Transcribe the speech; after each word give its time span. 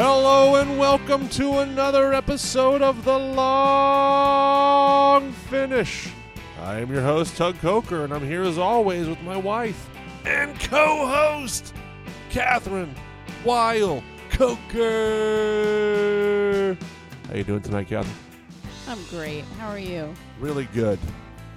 Hello 0.00 0.54
and 0.54 0.78
welcome 0.78 1.28
to 1.30 1.58
another 1.58 2.14
episode 2.14 2.82
of 2.82 3.04
The 3.04 3.18
Long 3.18 3.42
Finish. 5.32 6.12
I 6.62 6.78
am 6.78 6.92
your 6.92 7.02
host, 7.02 7.36
Tug 7.36 7.58
Coker, 7.58 8.04
and 8.04 8.14
I'm 8.14 8.24
here 8.24 8.44
as 8.44 8.58
always 8.58 9.08
with 9.08 9.20
my 9.22 9.36
wife 9.36 9.90
and 10.24 10.56
co-host, 10.60 11.74
Kathryn 12.30 12.94
Weil 13.44 14.04
Coker. 14.30 14.76
How 17.26 17.32
are 17.32 17.36
you 17.36 17.42
doing 17.42 17.62
tonight, 17.62 17.88
Kathryn? 17.88 18.14
I'm 18.86 19.02
great. 19.10 19.42
How 19.58 19.66
are 19.66 19.80
you? 19.80 20.14
Really 20.38 20.66
good. 20.66 21.00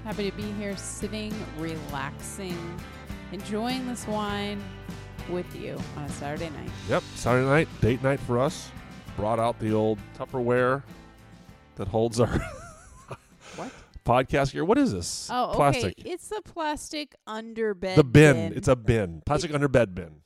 Happy 0.04 0.32
to 0.32 0.36
be 0.36 0.52
here 0.54 0.76
sitting, 0.78 1.32
relaxing, 1.60 2.58
enjoying 3.32 3.88
this 3.88 4.08
wine 4.08 4.64
with 5.32 5.56
you 5.56 5.78
on 5.98 6.04
a 6.04 6.10
Saturday 6.10 6.50
night. 6.50 6.70
Yep, 6.90 7.04
Saturday 7.16 7.46
night, 7.48 7.68
date 7.82 8.04
night 8.04 8.20
for 8.20 8.40
us. 8.40 8.70
Brought 9.16 9.40
out 9.40 9.60
the 9.60 9.74
old 9.74 10.00
Tupperware 10.18 10.84
that 11.76 11.88
holds 11.88 12.20
our 12.20 12.28
What? 13.56 13.72
podcast 14.06 14.54
gear. 14.54 14.66
What 14.66 14.78
is 14.78 14.92
this? 14.94 15.30
Oh, 15.32 15.48
okay. 15.50 15.56
Plastic. 15.56 15.94
It's 16.06 16.28
the 16.28 16.42
plastic 16.42 17.16
underbed 17.28 17.96
the 17.96 18.04
bin. 18.04 18.54
It's 18.54 18.68
a 18.68 18.76
bin. 18.76 19.22
Plastic 19.26 19.54
under 19.54 19.68
bed 19.68 19.94
bin. 19.96 20.22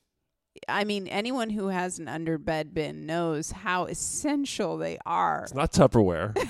I 0.70 0.84
mean, 0.86 1.08
anyone 1.08 1.50
who 1.50 1.68
has 1.68 2.00
an 2.00 2.06
underbed 2.06 2.74
bin 2.74 3.06
knows 3.06 3.52
how 3.52 3.86
essential 3.86 4.78
they 4.78 4.98
are. 5.06 5.44
It's 5.44 5.54
not 5.54 5.72
Tupperware. 5.74 6.36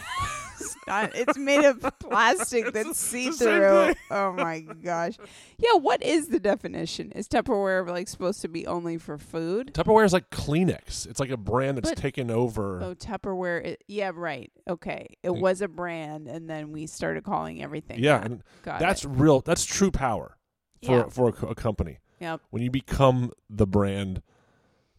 It's, 0.66 0.76
not- 0.88 1.16
it's 1.16 1.38
made 1.38 1.64
of 1.66 1.82
plastic 2.00 2.74
that's 2.74 3.00
see 3.00 3.30
through. 3.32 3.94
Oh 4.12 4.32
my 4.34 4.60
gosh. 4.62 5.16
Yeah, 5.58 5.76
what 5.80 6.04
is 6.04 6.28
the 6.28 6.40
definition? 6.40 7.12
Is 7.14 7.30
Tupperware 7.30 7.88
like 7.88 8.10
supposed 8.10 8.42
to 8.42 8.50
be 8.50 8.68
only 8.68 8.98
for 8.98 9.18
food? 9.18 9.74
Tupperware 9.74 10.04
is 10.06 10.12
like 10.12 10.30
Kleenex. 10.30 11.08
It's 11.08 11.20
like 11.20 11.30
a 11.30 11.38
brand 11.38 11.78
that's 11.78 11.92
But- 11.92 11.98
taken 11.98 12.30
over. 12.30 12.82
Oh, 12.82 12.94
Tupperware. 12.94 13.66
i 13.74 13.78
yeah, 13.88 14.12
right. 14.14 14.52
Okay. 14.68 15.16
It 15.24 15.30
was 15.34 15.62
a 15.62 15.68
brand, 15.70 16.28
and 16.28 16.50
then 16.50 16.72
we 16.74 16.88
started 16.88 17.24
calling 17.24 17.64
everything. 17.64 18.00
yeah, 18.00 18.18
that. 18.18 18.26
and 18.32 18.44
Got 18.64 18.80
that's 18.80 19.06
it. 19.06 19.10
real. 19.10 19.40
That's 19.42 19.64
true 19.64 19.92
power 19.92 20.36
for 20.84 20.92
Yeah. 20.98 21.06
for 21.10 21.30
a, 21.30 21.32
co- 21.32 21.48
a 21.48 21.56
company. 21.56 22.00
Yep. 22.20 22.42
When 22.50 22.62
you 22.62 22.70
become 22.72 23.32
the 23.50 23.66
brand 23.68 24.22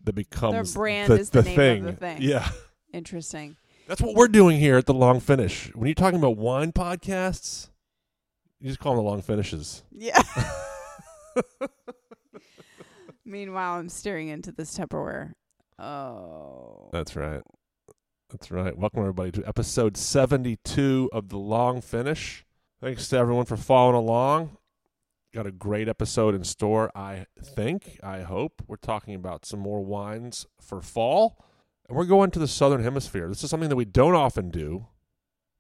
that 0.05 0.15
becomes 0.15 0.75
brand 0.75 1.11
the, 1.13 1.19
is 1.19 1.31
the 1.31 1.43
name 1.43 1.57
thing. 1.57 1.79
of 1.81 1.95
the 1.95 2.01
thing. 2.01 2.23
Yeah. 2.23 2.49
Interesting. 2.93 3.57
That's 3.87 4.03
what 4.03 4.17
we're 4.17 4.27
doing 4.27 4.59
here 4.59 4.77
at 4.77 4.87
the 4.87 4.95
Long 4.95 5.21
Finish. 5.21 5.71
When 5.77 5.87
you're 5.87 5.95
talking 5.95 6.19
about 6.19 6.37
wine 6.37 6.73
podcasts, 6.73 7.71
you 8.59 8.67
just 8.67 8.81
call 8.81 8.97
them 8.97 9.05
the 9.05 9.09
Long 9.09 9.23
Finishes. 9.23 9.85
Yeah. 9.93 10.21
Meanwhile, 13.25 13.75
I'm 13.75 13.89
staring 13.89 14.27
into 14.27 14.51
this 14.51 14.77
Tupperware. 14.77 15.35
Oh. 15.79 16.89
That's 16.93 17.15
right. 17.15 17.43
That's 18.29 18.51
right. 18.51 18.77
Welcome 18.77 19.03
everybody 19.03 19.31
to 19.33 19.47
episode 19.47 19.97
72 19.97 21.09
of 21.13 21.29
the 21.29 21.39
Long 21.39 21.81
Finish. 21.81 22.45
Thanks 22.81 23.07
to 23.09 23.19
everyone 23.19 23.45
for 23.45 23.57
following 23.57 23.95
along. 23.95 24.57
Got 25.33 25.47
a 25.47 25.53
great 25.53 25.89
episode 25.89 26.35
in 26.35 26.43
store, 26.43 26.91
I 26.97 27.27
think. 27.41 28.01
I 28.03 28.23
hope. 28.23 28.63
We're 28.67 28.77
talking 28.77 29.15
about 29.15 29.47
some 29.47 29.61
more 29.61 29.85
wines 29.85 30.45
for 30.61 30.81
fall. 30.83 31.39
And 31.89 31.97
we're 31.97 32.05
going 32.05 32.31
to 32.33 32.39
the 32.39 32.49
southern 32.49 32.83
hemisphere. 32.83 33.29
This 33.29 33.45
is 33.45 33.51
something 33.51 33.69
that 33.69 33.77
we 33.77 33.85
don't 33.85 34.15
often 34.15 34.51
do. 34.51 34.87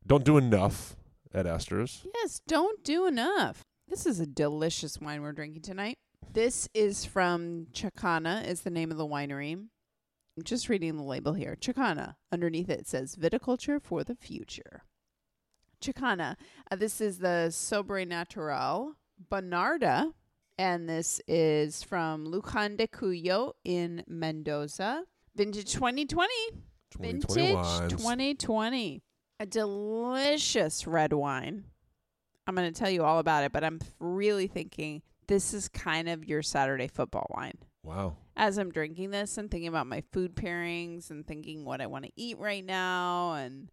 Don't 0.06 0.24
do 0.24 0.36
enough 0.38 0.96
at 1.32 1.46
Esther's. 1.46 2.06
Yes, 2.14 2.40
don't 2.46 2.82
do 2.82 3.06
enough. 3.06 3.62
This 3.88 4.06
is 4.06 4.18
a 4.18 4.26
delicious 4.26 5.00
wine 5.00 5.22
we're 5.22 5.32
drinking 5.32 5.62
tonight. 5.62 5.94
This 6.32 6.68
is 6.74 7.04
from 7.04 7.66
Chakana, 7.72 8.46
is 8.46 8.62
the 8.62 8.70
name 8.70 8.90
of 8.90 8.96
the 8.96 9.06
winery. 9.06 9.52
I'm 9.52 10.42
just 10.42 10.68
reading 10.68 10.96
the 10.96 11.02
label 11.02 11.32
here. 11.32 11.56
Chakana. 11.58 12.16
Underneath 12.32 12.68
it 12.68 12.86
says 12.86 13.16
viticulture 13.16 13.80
for 13.80 14.04
the 14.04 14.14
future. 14.14 14.82
Chakana. 15.80 16.36
Uh, 16.70 16.76
this 16.76 17.00
is 17.00 17.18
the 17.18 17.48
Sobrenatural 17.50 18.94
Bonarda. 19.30 20.12
And 20.58 20.88
this 20.88 21.20
is 21.28 21.82
from 21.82 22.26
Lujan 22.26 22.76
de 22.76 22.86
Cuyo 22.86 23.52
in 23.64 24.02
Mendoza. 24.08 25.04
Vintage 25.36 25.74
2020. 25.74 26.32
2020 26.92 27.52
Vintage 27.52 27.90
2020. 27.90 29.02
A 29.38 29.46
delicious 29.46 30.86
red 30.86 31.12
wine. 31.12 31.64
I'm 32.46 32.54
going 32.54 32.72
to 32.72 32.78
tell 32.78 32.88
you 32.88 33.04
all 33.04 33.18
about 33.18 33.44
it, 33.44 33.52
but 33.52 33.62
I'm 33.62 33.80
really 34.00 34.46
thinking 34.46 35.02
this 35.26 35.52
is 35.52 35.68
kind 35.68 36.08
of 36.08 36.24
your 36.24 36.40
Saturday 36.42 36.88
football 36.88 37.26
wine. 37.36 37.58
Wow. 37.82 38.16
As 38.34 38.56
I'm 38.56 38.70
drinking 38.70 39.10
this 39.10 39.36
and 39.36 39.50
thinking 39.50 39.68
about 39.68 39.86
my 39.86 40.02
food 40.12 40.34
pairings 40.34 41.10
and 41.10 41.26
thinking 41.26 41.64
what 41.64 41.82
I 41.82 41.86
want 41.86 42.06
to 42.06 42.12
eat 42.16 42.38
right 42.38 42.64
now. 42.64 43.34
And 43.34 43.68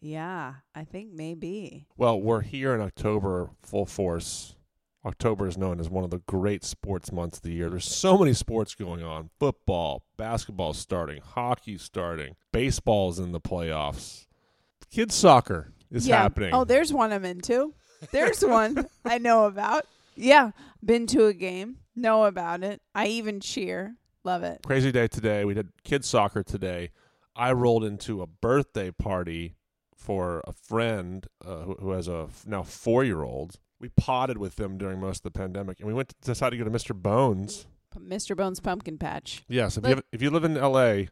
yeah, 0.00 0.54
I 0.74 0.84
think 0.84 1.12
maybe. 1.12 1.86
Well, 1.96 2.20
we're 2.20 2.40
here 2.40 2.74
in 2.74 2.80
October 2.80 3.50
full 3.62 3.86
force. 3.86 4.56
October 5.04 5.46
is 5.46 5.58
known 5.58 5.80
as 5.80 5.90
one 5.90 6.04
of 6.04 6.10
the 6.10 6.22
great 6.26 6.64
sports 6.64 7.12
months 7.12 7.38
of 7.38 7.42
the 7.42 7.52
year. 7.52 7.68
There's 7.68 7.84
so 7.84 8.16
many 8.16 8.32
sports 8.32 8.74
going 8.74 9.02
on. 9.02 9.30
Football, 9.38 10.04
basketball 10.16 10.72
starting, 10.72 11.20
hockey 11.20 11.76
starting, 11.76 12.36
baseball's 12.52 13.18
in 13.18 13.32
the 13.32 13.40
playoffs. 13.40 14.26
Kids 14.90 15.14
soccer 15.14 15.72
is 15.90 16.06
yeah. 16.06 16.22
happening. 16.22 16.54
Oh, 16.54 16.64
there's 16.64 16.92
one 16.92 17.12
I'm 17.12 17.24
into. 17.24 17.74
There's 18.12 18.42
one 18.44 18.86
I 19.04 19.18
know 19.18 19.44
about. 19.44 19.86
Yeah, 20.16 20.52
been 20.82 21.06
to 21.08 21.26
a 21.26 21.34
game, 21.34 21.78
know 21.94 22.24
about 22.24 22.62
it. 22.62 22.80
I 22.94 23.08
even 23.08 23.40
cheer. 23.40 23.96
Love 24.24 24.42
it. 24.42 24.60
Crazy 24.64 24.90
day 24.90 25.06
today. 25.06 25.44
We 25.44 25.52
did 25.52 25.68
kids 25.82 26.08
soccer 26.08 26.42
today. 26.42 26.90
I 27.36 27.52
rolled 27.52 27.84
into 27.84 28.22
a 28.22 28.26
birthday 28.26 28.90
party 28.90 29.56
for 29.96 30.42
a 30.46 30.52
friend 30.52 31.26
uh, 31.44 31.62
who, 31.62 31.74
who 31.74 31.90
has 31.90 32.08
a 32.08 32.26
f- 32.28 32.44
now 32.46 32.62
four 32.62 33.04
year 33.04 33.22
old. 33.22 33.58
We 33.84 33.90
potted 33.98 34.38
with 34.38 34.56
them 34.56 34.78
during 34.78 34.98
most 34.98 35.18
of 35.26 35.30
the 35.30 35.38
pandemic, 35.38 35.78
and 35.78 35.86
we 35.86 35.92
went 35.92 36.08
to 36.08 36.14
decide 36.22 36.50
to 36.50 36.56
go 36.56 36.64
to 36.64 36.70
Mr. 36.70 36.94
Bones. 36.94 37.66
Mr. 37.98 38.34
Bones 38.34 38.58
Pumpkin 38.58 38.96
Patch. 38.96 39.44
Yes, 39.46 39.76
if 39.76 39.84
you 39.84 39.90
have, 39.90 40.02
if 40.10 40.22
you 40.22 40.30
live 40.30 40.42
in 40.44 40.56
L.A., 40.56 41.10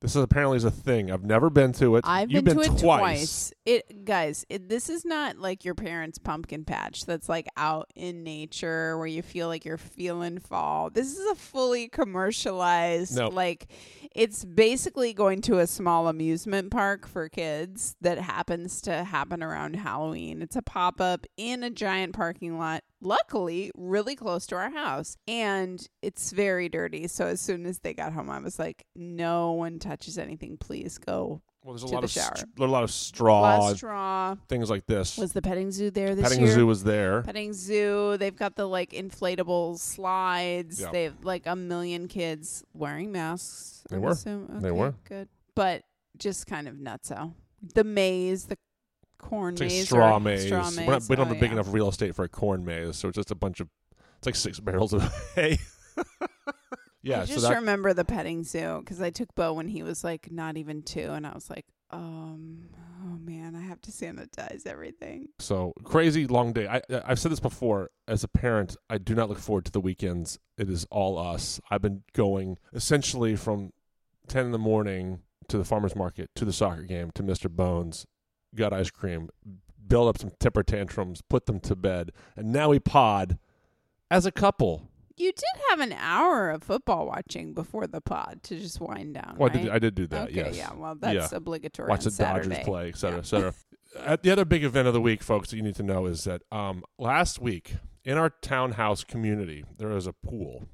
this 0.00 0.16
is 0.16 0.22
apparently 0.22 0.56
is 0.56 0.64
a 0.64 0.70
thing. 0.70 1.10
I've 1.10 1.22
never 1.24 1.50
been 1.50 1.72
to 1.72 1.96
it. 1.96 2.04
I've 2.06 2.30
You've 2.30 2.44
been, 2.44 2.56
been, 2.56 2.68
to 2.70 2.74
it 2.76 2.78
twice. 2.78 3.00
twice. 3.00 3.52
It 3.66 4.06
guys, 4.06 4.46
it, 4.48 4.70
this 4.70 4.88
is 4.88 5.04
not 5.04 5.36
like 5.36 5.66
your 5.66 5.74
parents' 5.74 6.16
pumpkin 6.16 6.64
patch 6.64 7.04
that's 7.04 7.28
like 7.28 7.46
out 7.58 7.90
in 7.94 8.22
nature 8.22 8.96
where 8.96 9.06
you 9.06 9.20
feel 9.20 9.48
like 9.48 9.66
you're 9.66 9.76
feeling 9.76 10.38
fall. 10.38 10.88
This 10.88 11.12
is 11.14 11.30
a 11.30 11.34
fully 11.34 11.88
commercialized 11.88 13.16
No. 13.16 13.28
like 13.28 13.66
it's 14.14 14.44
basically 14.44 15.12
going 15.12 15.40
to 15.42 15.58
a 15.58 15.66
small 15.66 16.08
amusement 16.08 16.70
park 16.70 17.06
for 17.06 17.28
kids 17.28 17.96
that 18.00 18.18
happens 18.18 18.80
to 18.82 19.04
happen 19.04 19.42
around 19.42 19.76
Halloween. 19.76 20.42
It's 20.42 20.56
a 20.56 20.62
pop-up 20.62 21.26
in 21.36 21.62
a 21.62 21.70
giant 21.70 22.14
parking 22.14 22.58
lot. 22.58 22.82
Luckily, 23.00 23.70
really 23.76 24.16
close 24.16 24.46
to 24.46 24.56
our 24.56 24.70
house. 24.70 25.16
And 25.26 25.86
it's 26.02 26.32
very 26.32 26.68
dirty. 26.68 27.08
So 27.08 27.26
as 27.26 27.40
soon 27.40 27.66
as 27.66 27.78
they 27.78 27.94
got 27.94 28.12
home, 28.12 28.30
I 28.30 28.40
was 28.40 28.58
like, 28.58 28.84
no 28.96 29.52
one 29.52 29.78
touches 29.78 30.18
anything. 30.18 30.56
Please 30.56 30.98
go 30.98 31.42
Well, 31.68 31.74
there's 31.76 31.82
a 31.82 31.94
lot 31.94 32.00
the 32.00 32.04
of 32.06 32.10
shower. 32.10 32.34
st- 32.34 32.48
a 32.60 32.64
lot 32.64 32.82
of 32.82 32.90
straw, 32.90 33.42
Last 33.42 33.76
straw. 33.76 34.36
things 34.48 34.70
like 34.70 34.86
this. 34.86 35.18
Was 35.18 35.34
the 35.34 35.42
petting 35.42 35.70
zoo 35.70 35.90
there 35.90 36.14
this 36.14 36.22
Petting 36.26 36.46
year? 36.46 36.54
zoo 36.54 36.66
was 36.66 36.82
there. 36.82 37.20
petting 37.20 37.52
zoo. 37.52 38.16
They've 38.16 38.34
got 38.34 38.56
the 38.56 38.64
like 38.66 38.92
inflatable 38.92 39.78
slides. 39.78 40.80
Yeah. 40.80 40.90
They 40.92 41.04
have 41.04 41.22
like 41.26 41.42
a 41.46 41.54
million 41.54 42.08
kids 42.08 42.64
wearing 42.72 43.12
masks. 43.12 43.82
They 43.90 43.96
I 43.96 43.98
were. 43.98 44.12
assume. 44.12 44.48
They 44.62 44.70
were. 44.70 44.94
good, 45.04 45.28
but 45.54 45.82
just 46.16 46.46
kind 46.46 46.68
of 46.68 46.76
nutso. 46.76 47.34
The 47.74 47.84
maze, 47.84 48.46
the 48.46 48.56
corn 49.18 49.52
It's 49.52 49.60
like 49.60 49.68
maze, 49.68 49.84
straw 49.84 50.16
or 50.16 50.20
maze. 50.20 50.46
Straw 50.46 50.70
maze. 50.70 50.86
not, 50.88 51.02
we 51.10 51.16
don't 51.16 51.26
Oh, 51.26 51.28
have 51.28 51.32
a 51.34 51.36
oh, 51.36 51.40
big 51.40 51.50
yeah. 51.50 51.52
enough 51.58 51.70
real 51.74 51.90
estate 51.90 52.14
for 52.14 52.24
a 52.24 52.30
corn 52.30 52.64
maze, 52.64 52.96
so 52.96 53.08
it's 53.08 53.16
just 53.16 53.30
a 53.30 53.34
bunch 53.34 53.60
of. 53.60 53.68
It's 54.16 54.24
like 54.26 54.36
six 54.36 54.58
barrels 54.58 54.94
of 54.94 55.02
hay. 55.34 55.58
yeah, 57.02 57.22
I 57.22 57.24
so 57.24 57.34
just 57.34 57.48
that 57.48 57.54
remember 57.54 57.94
the 57.94 58.04
petting 58.04 58.44
zoo 58.44 58.80
because 58.80 59.00
I 59.00 59.10
took 59.10 59.34
Bo 59.34 59.52
when 59.52 59.68
he 59.68 59.82
was 59.82 60.04
like 60.04 60.30
not 60.30 60.56
even 60.56 60.82
two, 60.82 61.10
and 61.10 61.26
I 61.26 61.32
was 61.32 61.48
like, 61.48 61.66
um, 61.90 62.68
oh 63.04 63.18
man, 63.18 63.54
I 63.54 63.60
have 63.60 63.80
to 63.82 63.90
sanitize 63.90 64.66
everything. 64.66 65.28
So 65.38 65.72
crazy 65.84 66.26
long 66.26 66.52
day. 66.52 66.66
I 66.66 66.82
I've 67.04 67.18
said 67.18 67.32
this 67.32 67.40
before. 67.40 67.90
As 68.06 68.24
a 68.24 68.28
parent, 68.28 68.76
I 68.90 68.98
do 68.98 69.14
not 69.14 69.28
look 69.28 69.38
forward 69.38 69.64
to 69.66 69.72
the 69.72 69.80
weekends. 69.80 70.38
It 70.56 70.68
is 70.68 70.86
all 70.90 71.18
us. 71.18 71.60
I've 71.70 71.82
been 71.82 72.02
going 72.14 72.58
essentially 72.72 73.36
from 73.36 73.72
ten 74.26 74.46
in 74.46 74.52
the 74.52 74.58
morning 74.58 75.20
to 75.48 75.58
the 75.58 75.64
farmers 75.64 75.96
market 75.96 76.30
to 76.34 76.44
the 76.44 76.52
soccer 76.52 76.82
game 76.82 77.10
to 77.14 77.22
Mr. 77.22 77.50
Bones, 77.50 78.06
got 78.54 78.72
ice 78.72 78.90
cream, 78.90 79.30
build 79.86 80.08
up 80.08 80.18
some 80.18 80.30
temper 80.38 80.62
tantrums, 80.62 81.22
put 81.22 81.46
them 81.46 81.60
to 81.60 81.74
bed, 81.74 82.12
and 82.36 82.52
now 82.52 82.68
we 82.70 82.78
pod 82.78 83.38
as 84.10 84.26
a 84.26 84.32
couple. 84.32 84.88
You 85.18 85.32
did 85.32 85.62
have 85.70 85.80
an 85.80 85.92
hour 85.92 86.50
of 86.50 86.62
football 86.62 87.06
watching 87.06 87.52
before 87.52 87.86
the 87.86 88.00
pod 88.00 88.40
to 88.44 88.58
just 88.58 88.80
wind 88.80 89.14
down. 89.14 89.34
Well, 89.38 89.50
I 89.50 89.52
did, 89.52 89.68
I 89.70 89.78
did 89.78 89.94
do 89.94 90.06
that. 90.08 90.28
okay, 90.28 90.34
yes. 90.36 90.56
yeah. 90.56 90.72
Well, 90.74 90.94
that's 90.94 91.32
obligatory. 91.32 91.88
watch 91.88 92.04
the 92.04 92.10
Saturday. 92.10 92.48
Dodgers 92.50 92.64
play, 92.64 92.88
et 92.90 92.96
cetera, 92.96 93.16
Yeah. 93.16 93.20
et 93.20 93.26
cetera. 93.26 93.54
Uh, 93.98 94.18
the 94.22 94.30
other 94.30 94.44
big 94.44 94.62
event 94.64 94.86
of 94.86 94.92
the 94.92 95.00
week, 95.00 95.22
folks, 95.22 95.48
that 95.48 95.56
you 95.56 95.62
need 95.62 95.74
to 95.74 95.82
know 95.82 96.04
is 96.04 96.24
that 96.24 96.42
um, 96.52 96.84
last 96.98 97.40
week 97.40 97.76
in 98.04 98.18
our 98.18 98.28
townhouse 98.28 99.02
community, 99.02 99.64
there 99.78 99.90
is 99.92 100.06
a 100.06 100.12
pool. 100.12 100.68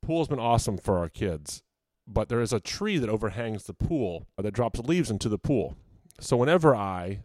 Pool's 0.00 0.28
been 0.28 0.38
awesome 0.38 0.78
for 0.78 0.96
our 0.98 1.08
kids. 1.08 1.64
but 2.06 2.28
there 2.28 2.40
is 2.40 2.52
a 2.52 2.60
tree 2.60 2.98
that 2.98 3.08
overhangs 3.10 3.64
the 3.64 3.74
pool 3.74 4.28
that 4.38 4.52
drops 4.54 4.78
leaves 4.78 5.10
into 5.10 5.28
the 5.28 5.38
pool. 5.38 5.76
So 6.20 6.36
whenever 6.36 6.74
I 6.74 7.24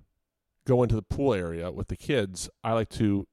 go 0.65 0.81
into 0.81 0.95
the 0.95 1.03
pool 1.03 1.35
area 1.35 1.71
with 1.71 1.87
the 1.89 1.95
kids, 1.95 2.49
I 2.63 2.73
like 2.73 2.89
to 2.89 3.27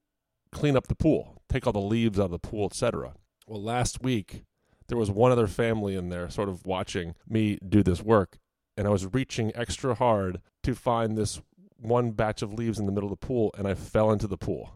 clean 0.51 0.77
up 0.77 0.85
the 0.87 0.95
pool, 0.95 1.41
take 1.49 1.65
all 1.65 1.73
the 1.73 1.79
leaves 1.79 2.19
out 2.19 2.25
of 2.25 2.31
the 2.31 2.39
pool, 2.39 2.67
etc. 2.67 3.15
Well, 3.47 3.61
last 3.61 4.01
week 4.01 4.43
there 4.87 4.97
was 4.97 5.11
one 5.11 5.31
other 5.31 5.47
family 5.47 5.95
in 5.95 6.09
there 6.09 6.29
sort 6.29 6.49
of 6.49 6.65
watching 6.65 7.15
me 7.27 7.57
do 7.67 7.83
this 7.83 8.01
work, 8.01 8.37
and 8.75 8.87
I 8.87 8.89
was 8.89 9.13
reaching 9.13 9.51
extra 9.55 9.95
hard 9.95 10.41
to 10.63 10.73
find 10.73 11.17
this 11.17 11.41
one 11.77 12.11
batch 12.11 12.41
of 12.41 12.53
leaves 12.53 12.79
in 12.79 12.85
the 12.85 12.91
middle 12.91 13.11
of 13.11 13.19
the 13.19 13.25
pool, 13.25 13.53
and 13.57 13.67
I 13.67 13.75
fell 13.75 14.11
into 14.11 14.27
the 14.27 14.37
pool, 14.37 14.73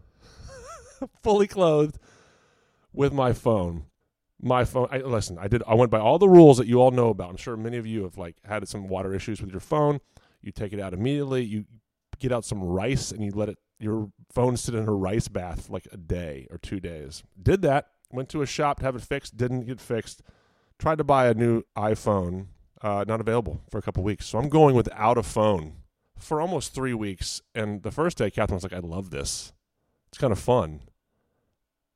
fully 1.23 1.47
clothed, 1.47 1.97
with 2.93 3.13
my 3.13 3.33
phone. 3.33 3.85
My 4.41 4.63
phone. 4.63 4.87
I, 4.89 4.99
listen, 4.99 5.37
I 5.37 5.47
did. 5.47 5.63
I 5.67 5.73
went 5.73 5.91
by 5.91 5.99
all 5.99 6.17
the 6.17 6.29
rules 6.29 6.57
that 6.59 6.67
you 6.67 6.79
all 6.81 6.91
know 6.91 7.09
about. 7.09 7.29
I'm 7.29 7.37
sure 7.37 7.57
many 7.57 7.75
of 7.77 7.85
you 7.85 8.03
have 8.03 8.17
like 8.17 8.37
had 8.45 8.67
some 8.69 8.87
water 8.87 9.13
issues 9.13 9.41
with 9.41 9.51
your 9.51 9.59
phone. 9.59 9.99
You 10.41 10.53
take 10.53 10.71
it 10.71 10.79
out 10.79 10.93
immediately. 10.93 11.43
You 11.43 11.65
get 12.19 12.31
out 12.31 12.45
some 12.45 12.63
rice 12.63 13.11
and 13.11 13.23
you 13.23 13.31
let 13.31 13.49
it. 13.49 13.57
Your 13.79 14.11
phone 14.31 14.55
sit 14.55 14.75
in 14.75 14.87
a 14.87 14.93
rice 14.93 15.27
bath 15.27 15.67
for 15.67 15.73
like 15.73 15.87
a 15.91 15.97
day 15.97 16.47
or 16.51 16.57
two 16.57 16.79
days. 16.79 17.23
Did 17.41 17.61
that. 17.63 17.89
Went 18.11 18.29
to 18.29 18.41
a 18.41 18.45
shop 18.45 18.79
to 18.79 18.85
have 18.85 18.95
it 18.95 19.01
fixed. 19.01 19.37
Didn't 19.37 19.65
get 19.65 19.79
fixed. 19.79 20.21
Tried 20.77 20.97
to 20.97 21.03
buy 21.03 21.27
a 21.27 21.33
new 21.33 21.63
iPhone. 21.77 22.47
Uh, 22.81 23.03
not 23.07 23.19
available 23.19 23.61
for 23.69 23.77
a 23.77 23.81
couple 23.81 24.03
weeks. 24.03 24.25
So 24.25 24.39
I'm 24.39 24.49
going 24.49 24.73
without 24.73 25.17
a 25.17 25.23
phone 25.23 25.73
for 26.17 26.39
almost 26.41 26.73
three 26.73 26.93
weeks. 26.93 27.41
And 27.53 27.83
the 27.83 27.91
first 27.91 28.17
day, 28.17 28.31
Kathryn 28.31 28.53
was 28.53 28.63
like, 28.63 28.73
"I 28.73 28.79
love 28.79 29.09
this. 29.09 29.53
It's 30.07 30.17
kind 30.17 30.31
of 30.31 30.39
fun." 30.39 30.81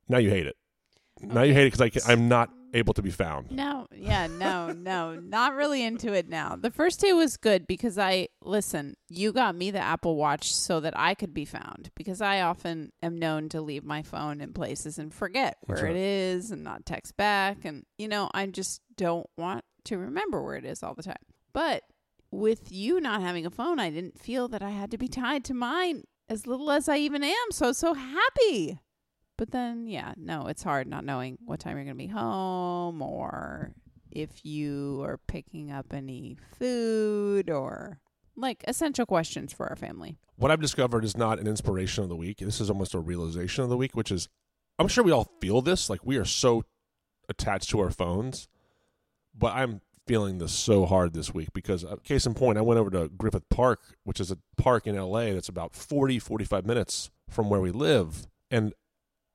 Now 0.08 0.18
you 0.18 0.30
hate 0.30 0.46
it. 0.46 0.56
Now 1.20 1.42
you 1.42 1.54
hate 1.54 1.66
it 1.66 1.78
because 1.78 2.08
I'm 2.08 2.28
not 2.28 2.50
able 2.74 2.92
to 2.94 3.02
be 3.02 3.10
found. 3.10 3.50
No, 3.50 3.86
yeah, 3.94 4.26
no, 4.26 4.72
no, 4.72 5.14
not 5.14 5.54
really 5.54 5.82
into 5.82 6.12
it 6.12 6.28
now. 6.28 6.56
The 6.56 6.70
first 6.70 7.00
day 7.00 7.12
was 7.12 7.36
good 7.36 7.66
because 7.66 7.98
I 7.98 8.28
listen. 8.42 8.96
You 9.08 9.32
got 9.32 9.54
me 9.54 9.70
the 9.70 9.78
Apple 9.78 10.16
Watch 10.16 10.52
so 10.52 10.80
that 10.80 10.98
I 10.98 11.14
could 11.14 11.32
be 11.32 11.44
found 11.44 11.90
because 11.94 12.20
I 12.20 12.40
often 12.40 12.92
am 13.02 13.16
known 13.16 13.48
to 13.50 13.60
leave 13.60 13.84
my 13.84 14.02
phone 14.02 14.40
in 14.40 14.52
places 14.52 14.98
and 14.98 15.14
forget 15.14 15.56
where 15.62 15.84
right. 15.84 15.90
it 15.92 15.96
is 15.96 16.50
and 16.50 16.64
not 16.64 16.84
text 16.84 17.16
back, 17.16 17.64
and 17.64 17.84
you 17.96 18.08
know 18.08 18.28
I 18.34 18.46
just 18.46 18.82
don't 18.96 19.28
want 19.38 19.64
to 19.84 19.98
remember 19.98 20.42
where 20.42 20.56
it 20.56 20.64
is 20.64 20.82
all 20.82 20.94
the 20.94 21.02
time. 21.02 21.16
But 21.52 21.82
with 22.30 22.72
you 22.72 23.00
not 23.00 23.22
having 23.22 23.46
a 23.46 23.50
phone, 23.50 23.78
I 23.78 23.90
didn't 23.90 24.18
feel 24.18 24.48
that 24.48 24.62
I 24.62 24.70
had 24.70 24.90
to 24.90 24.98
be 24.98 25.08
tied 25.08 25.44
to 25.44 25.54
mine 25.54 26.04
as 26.28 26.46
little 26.46 26.70
as 26.70 26.88
I 26.88 26.96
even 26.98 27.22
am. 27.22 27.50
So 27.52 27.72
so 27.72 27.94
happy. 27.94 28.78
But 29.36 29.50
then, 29.50 29.86
yeah, 29.88 30.14
no, 30.16 30.46
it's 30.46 30.62
hard 30.62 30.86
not 30.86 31.04
knowing 31.04 31.38
what 31.44 31.60
time 31.60 31.76
you're 31.76 31.84
going 31.84 31.96
to 31.96 32.04
be 32.04 32.06
home 32.06 33.02
or 33.02 33.72
if 34.10 34.44
you 34.44 35.02
are 35.04 35.18
picking 35.26 35.72
up 35.72 35.92
any 35.92 36.36
food 36.58 37.50
or 37.50 37.98
like 38.36 38.64
essential 38.68 39.06
questions 39.06 39.52
for 39.52 39.68
our 39.68 39.76
family. 39.76 40.16
What 40.36 40.50
I've 40.50 40.60
discovered 40.60 41.04
is 41.04 41.16
not 41.16 41.38
an 41.38 41.46
inspiration 41.46 42.04
of 42.04 42.10
the 42.10 42.16
week. 42.16 42.38
This 42.38 42.60
is 42.60 42.70
almost 42.70 42.94
a 42.94 43.00
realization 43.00 43.64
of 43.64 43.70
the 43.70 43.76
week, 43.76 43.96
which 43.96 44.10
is 44.10 44.28
I'm 44.78 44.88
sure 44.88 45.04
we 45.04 45.12
all 45.12 45.32
feel 45.40 45.62
this. 45.62 45.88
Like 45.88 46.04
we 46.04 46.16
are 46.16 46.24
so 46.24 46.64
attached 47.28 47.70
to 47.70 47.80
our 47.80 47.90
phones, 47.90 48.48
but 49.36 49.54
I'm 49.54 49.80
feeling 50.06 50.38
this 50.38 50.52
so 50.52 50.84
hard 50.84 51.14
this 51.14 51.32
week 51.32 51.52
because, 51.52 51.84
uh, 51.84 51.96
case 52.04 52.26
in 52.26 52.34
point, 52.34 52.58
I 52.58 52.62
went 52.62 52.78
over 52.78 52.90
to 52.90 53.08
Griffith 53.08 53.48
Park, 53.48 53.80
which 54.04 54.20
is 54.20 54.30
a 54.30 54.38
park 54.56 54.86
in 54.86 54.96
LA 54.96 55.32
that's 55.32 55.48
about 55.48 55.74
40, 55.74 56.18
45 56.18 56.66
minutes 56.66 57.10
from 57.30 57.48
where 57.48 57.60
we 57.60 57.70
live. 57.70 58.26
And 58.50 58.74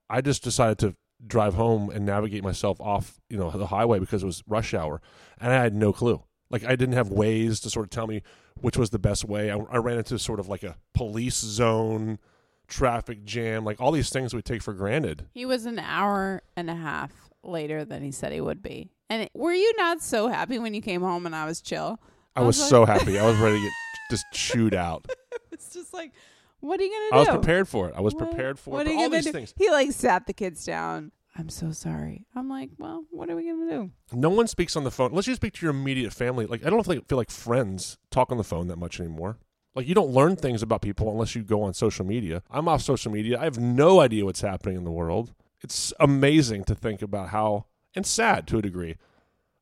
I 0.09 0.21
just 0.21 0.43
decided 0.43 0.79
to 0.79 0.95
drive 1.25 1.53
home 1.53 1.89
and 1.89 2.05
navigate 2.05 2.43
myself 2.43 2.79
off, 2.79 3.19
you 3.29 3.37
know, 3.37 3.51
the 3.51 3.67
highway 3.67 3.99
because 3.99 4.23
it 4.23 4.25
was 4.25 4.43
rush 4.47 4.73
hour, 4.73 5.01
and 5.39 5.51
I 5.51 5.61
had 5.61 5.75
no 5.75 5.93
clue. 5.93 6.23
Like 6.49 6.63
I 6.63 6.75
didn't 6.75 6.95
have 6.95 7.09
Waze 7.09 7.61
to 7.61 7.69
sort 7.69 7.85
of 7.85 7.89
tell 7.91 8.07
me 8.07 8.23
which 8.61 8.77
was 8.77 8.89
the 8.89 8.99
best 8.99 9.25
way. 9.25 9.51
I, 9.51 9.57
I 9.57 9.77
ran 9.77 9.97
into 9.97 10.17
sort 10.19 10.39
of 10.39 10.47
like 10.47 10.63
a 10.63 10.75
police 10.93 11.37
zone, 11.37 12.19
traffic 12.67 13.23
jam, 13.23 13.63
like 13.63 13.79
all 13.79 13.91
these 13.91 14.09
things 14.09 14.33
we 14.33 14.41
take 14.41 14.61
for 14.61 14.73
granted. 14.73 15.27
He 15.33 15.45
was 15.45 15.65
an 15.65 15.79
hour 15.79 16.41
and 16.55 16.69
a 16.69 16.75
half 16.75 17.11
later 17.43 17.85
than 17.85 18.01
he 18.03 18.11
said 18.11 18.31
he 18.31 18.41
would 18.41 18.61
be. 18.61 18.89
And 19.09 19.23
it, 19.23 19.31
were 19.33 19.53
you 19.53 19.73
not 19.77 20.01
so 20.01 20.27
happy 20.27 20.59
when 20.59 20.73
you 20.73 20.81
came 20.81 21.01
home 21.01 21.25
and 21.25 21.35
I 21.35 21.45
was 21.45 21.61
chill? 21.61 21.99
I 22.35 22.41
I 22.41 22.43
was 22.43 22.57
was 22.57 22.69
so 22.69 22.85
happy. 22.85 23.19
I 23.19 23.25
was 23.25 23.37
ready 23.37 23.57
to 23.57 23.61
get 23.61 23.71
just 24.11 24.25
chewed 24.33 24.73
out. 24.73 25.05
It's 25.51 25.73
just 25.73 25.93
like, 25.93 26.13
what 26.61 26.79
are 26.79 26.83
you 26.83 26.89
gonna 26.89 27.09
do? 27.11 27.15
I 27.15 27.19
was 27.19 27.27
prepared 27.39 27.67
for 27.67 27.89
it. 27.89 27.95
I 27.95 28.01
was 28.01 28.13
What- 28.15 28.29
prepared 28.29 28.59
for 28.59 28.71
what 28.71 28.85
it. 28.87 28.89
are 28.89 28.93
you 28.93 28.97
all 28.99 29.05
gonna 29.05 29.17
these 29.17 29.25
do? 29.25 29.31
things. 29.31 29.53
He 29.57 29.69
like 29.69 29.91
sat 29.91 30.25
the 30.27 30.33
kids 30.33 30.65
down. 30.65 31.11
I'm 31.37 31.49
so 31.49 31.71
sorry. 31.71 32.25
I'm 32.35 32.49
like, 32.49 32.71
well, 32.77 33.05
what 33.11 33.29
are 33.29 33.35
we 33.35 33.45
going 33.45 33.69
to 33.69 33.73
do? 33.73 33.91
No 34.11 34.29
one 34.29 34.47
speaks 34.47 34.75
on 34.75 34.83
the 34.83 34.91
phone 34.91 35.11
unless 35.11 35.27
you 35.27 35.35
speak 35.35 35.53
to 35.53 35.65
your 35.65 35.69
immediate 35.73 36.11
family. 36.11 36.45
Like 36.45 36.65
I 36.65 36.69
don't 36.69 36.83
feel 36.83 36.95
like, 36.95 37.07
feel 37.07 37.17
like 37.17 37.29
friends 37.31 37.97
talk 38.11 38.31
on 38.31 38.37
the 38.37 38.43
phone 38.43 38.67
that 38.67 38.77
much 38.77 38.99
anymore. 38.99 39.37
Like 39.73 39.87
you 39.87 39.95
don't 39.95 40.09
learn 40.09 40.35
things 40.35 40.61
about 40.61 40.81
people 40.81 41.09
unless 41.09 41.35
you 41.35 41.43
go 41.43 41.61
on 41.61 41.73
social 41.73 42.03
media. 42.05 42.41
I'm 42.49 42.67
off 42.67 42.81
social 42.81 43.11
media. 43.11 43.39
I 43.39 43.45
have 43.45 43.57
no 43.59 44.01
idea 44.01 44.25
what's 44.25 44.41
happening 44.41 44.75
in 44.75 44.83
the 44.83 44.91
world. 44.91 45.33
It's 45.61 45.93
amazing 45.99 46.65
to 46.65 46.75
think 46.75 47.01
about 47.01 47.29
how 47.29 47.65
and 47.95 48.05
sad 48.05 48.45
to 48.47 48.57
a 48.57 48.61
degree 48.61 48.97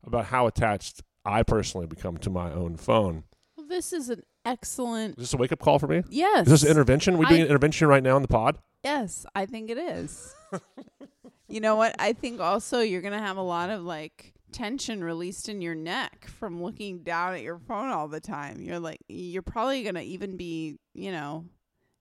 about 0.02 0.26
how 0.26 0.46
attached 0.48 1.02
I 1.24 1.42
personally 1.44 1.86
become 1.86 2.16
to 2.18 2.30
my 2.30 2.50
own 2.50 2.76
phone. 2.76 3.24
Well, 3.56 3.66
this 3.68 3.92
is 3.92 4.08
an 4.08 4.22
excellent. 4.48 5.18
Is 5.18 5.24
this 5.24 5.34
a 5.34 5.36
wake 5.36 5.52
up 5.52 5.60
call 5.60 5.78
for 5.78 5.86
me? 5.86 6.02
Yes. 6.08 6.46
Is 6.46 6.52
this 6.52 6.62
an 6.64 6.70
intervention? 6.70 7.14
Are 7.14 7.18
we 7.18 7.26
doing 7.26 7.40
I- 7.40 7.44
an 7.44 7.50
intervention 7.50 7.88
right 7.88 8.02
now 8.02 8.16
in 8.16 8.22
the 8.22 8.28
pod? 8.28 8.58
Yes, 8.84 9.26
I 9.34 9.46
think 9.46 9.70
it 9.70 9.78
is. 9.78 10.34
you 11.48 11.60
know 11.60 11.76
what? 11.76 11.96
I 11.98 12.12
think 12.12 12.40
also 12.40 12.80
you're 12.80 13.02
going 13.02 13.12
to 13.12 13.18
have 13.18 13.36
a 13.36 13.42
lot 13.42 13.70
of 13.70 13.82
like 13.82 14.34
tension 14.52 15.02
released 15.02 15.48
in 15.48 15.60
your 15.60 15.74
neck 15.74 16.28
from 16.38 16.62
looking 16.62 17.02
down 17.02 17.34
at 17.34 17.42
your 17.42 17.58
phone 17.58 17.90
all 17.90 18.08
the 18.08 18.20
time. 18.20 18.60
You're 18.60 18.78
like, 18.78 19.00
you're 19.08 19.42
probably 19.42 19.82
going 19.82 19.96
to 19.96 20.02
even 20.02 20.36
be, 20.36 20.78
you 20.94 21.10
know, 21.10 21.46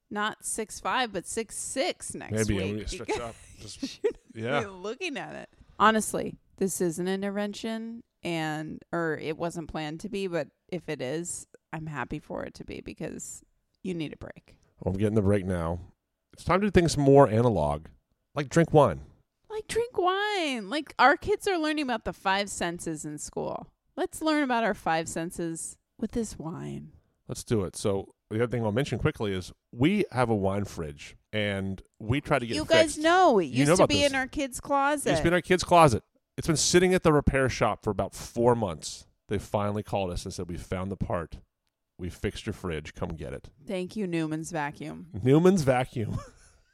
not 0.09 0.45
six 0.45 0.79
five, 0.79 1.11
but 1.11 1.27
six 1.27 1.57
six 1.57 2.13
next 2.15 2.47
week. 2.47 2.57
Maybe 2.57 2.63
week. 2.63 2.75
gonna 2.75 2.87
stretch 2.87 3.19
up. 3.19 3.35
Just, 3.59 3.99
yeah. 4.33 4.65
Looking 4.69 5.17
at 5.17 5.35
it. 5.35 5.49
Honestly, 5.79 6.37
this 6.57 6.79
is 6.79 6.99
an 6.99 7.07
intervention 7.07 8.03
and 8.23 8.81
or 8.91 9.17
it 9.21 9.37
wasn't 9.37 9.69
planned 9.69 9.99
to 10.01 10.09
be, 10.09 10.27
but 10.27 10.47
if 10.69 10.89
it 10.89 11.01
is, 11.01 11.47
I'm 11.73 11.87
happy 11.87 12.19
for 12.19 12.43
it 12.43 12.53
to 12.55 12.63
be 12.65 12.81
because 12.81 13.41
you 13.83 13.93
need 13.93 14.13
a 14.13 14.17
break. 14.17 14.57
Well, 14.79 14.93
I'm 14.93 14.99
getting 14.99 15.15
the 15.15 15.21
break 15.21 15.45
now. 15.45 15.79
It's 16.33 16.43
time 16.43 16.61
to 16.61 16.67
do 16.67 16.71
things 16.71 16.97
more 16.97 17.27
analog, 17.27 17.85
like 18.35 18.49
drink 18.49 18.73
wine. 18.73 19.01
Like 19.49 19.67
drink 19.67 19.97
wine. 19.97 20.69
Like 20.69 20.93
our 20.99 21.17
kids 21.17 21.47
are 21.47 21.57
learning 21.57 21.83
about 21.85 22.05
the 22.05 22.13
five 22.13 22.49
senses 22.49 23.05
in 23.05 23.17
school. 23.17 23.71
Let's 23.95 24.21
learn 24.21 24.43
about 24.43 24.63
our 24.63 24.75
five 24.75 25.07
senses 25.09 25.77
with 25.99 26.11
this 26.11 26.37
wine. 26.37 26.91
Let's 27.27 27.43
do 27.43 27.63
it. 27.63 27.75
So 27.75 28.13
the 28.29 28.37
other 28.37 28.47
thing 28.47 28.63
I'll 28.63 28.71
mention 28.71 28.99
quickly 28.99 29.33
is 29.33 29.51
we 29.71 30.05
have 30.11 30.29
a 30.29 30.35
wine 30.35 30.65
fridge, 30.65 31.15
and 31.33 31.81
we 31.99 32.21
try 32.21 32.37
to 32.39 32.45
get 32.45 32.55
You 32.55 32.65
guys 32.65 32.93
fixed. 32.93 32.99
know 32.99 33.39
it 33.39 33.45
You 33.45 33.59
used 33.65 33.69
know 33.71 33.75
to 33.77 33.87
be 33.87 34.01
this. 34.01 34.11
in 34.11 34.15
our 34.15 34.27
kids' 34.27 34.59
closet. 34.59 35.11
It's 35.11 35.21
been 35.21 35.29
in 35.29 35.33
our 35.33 35.41
kid's 35.41 35.63
closet. 35.63 36.03
It's 36.37 36.47
been 36.47 36.55
sitting 36.55 36.93
at 36.93 37.03
the 37.03 37.11
repair 37.11 37.49
shop 37.49 37.83
for 37.83 37.89
about 37.89 38.13
four 38.13 38.55
months. 38.55 39.07
They 39.27 39.39
finally 39.39 39.83
called 39.83 40.11
us 40.11 40.23
and 40.23 40.33
said, 40.33 40.47
"We 40.47 40.57
found 40.57 40.91
the 40.91 40.95
part. 40.97 41.39
We 41.97 42.09
fixed 42.09 42.45
your 42.45 42.53
fridge. 42.53 42.93
Come 42.93 43.09
get 43.09 43.33
it." 43.33 43.49
Thank 43.65 43.95
you, 43.95 44.07
Newman's 44.07 44.51
Vacuum. 44.51 45.07
Newman's 45.23 45.63
Vacuum. 45.63 46.19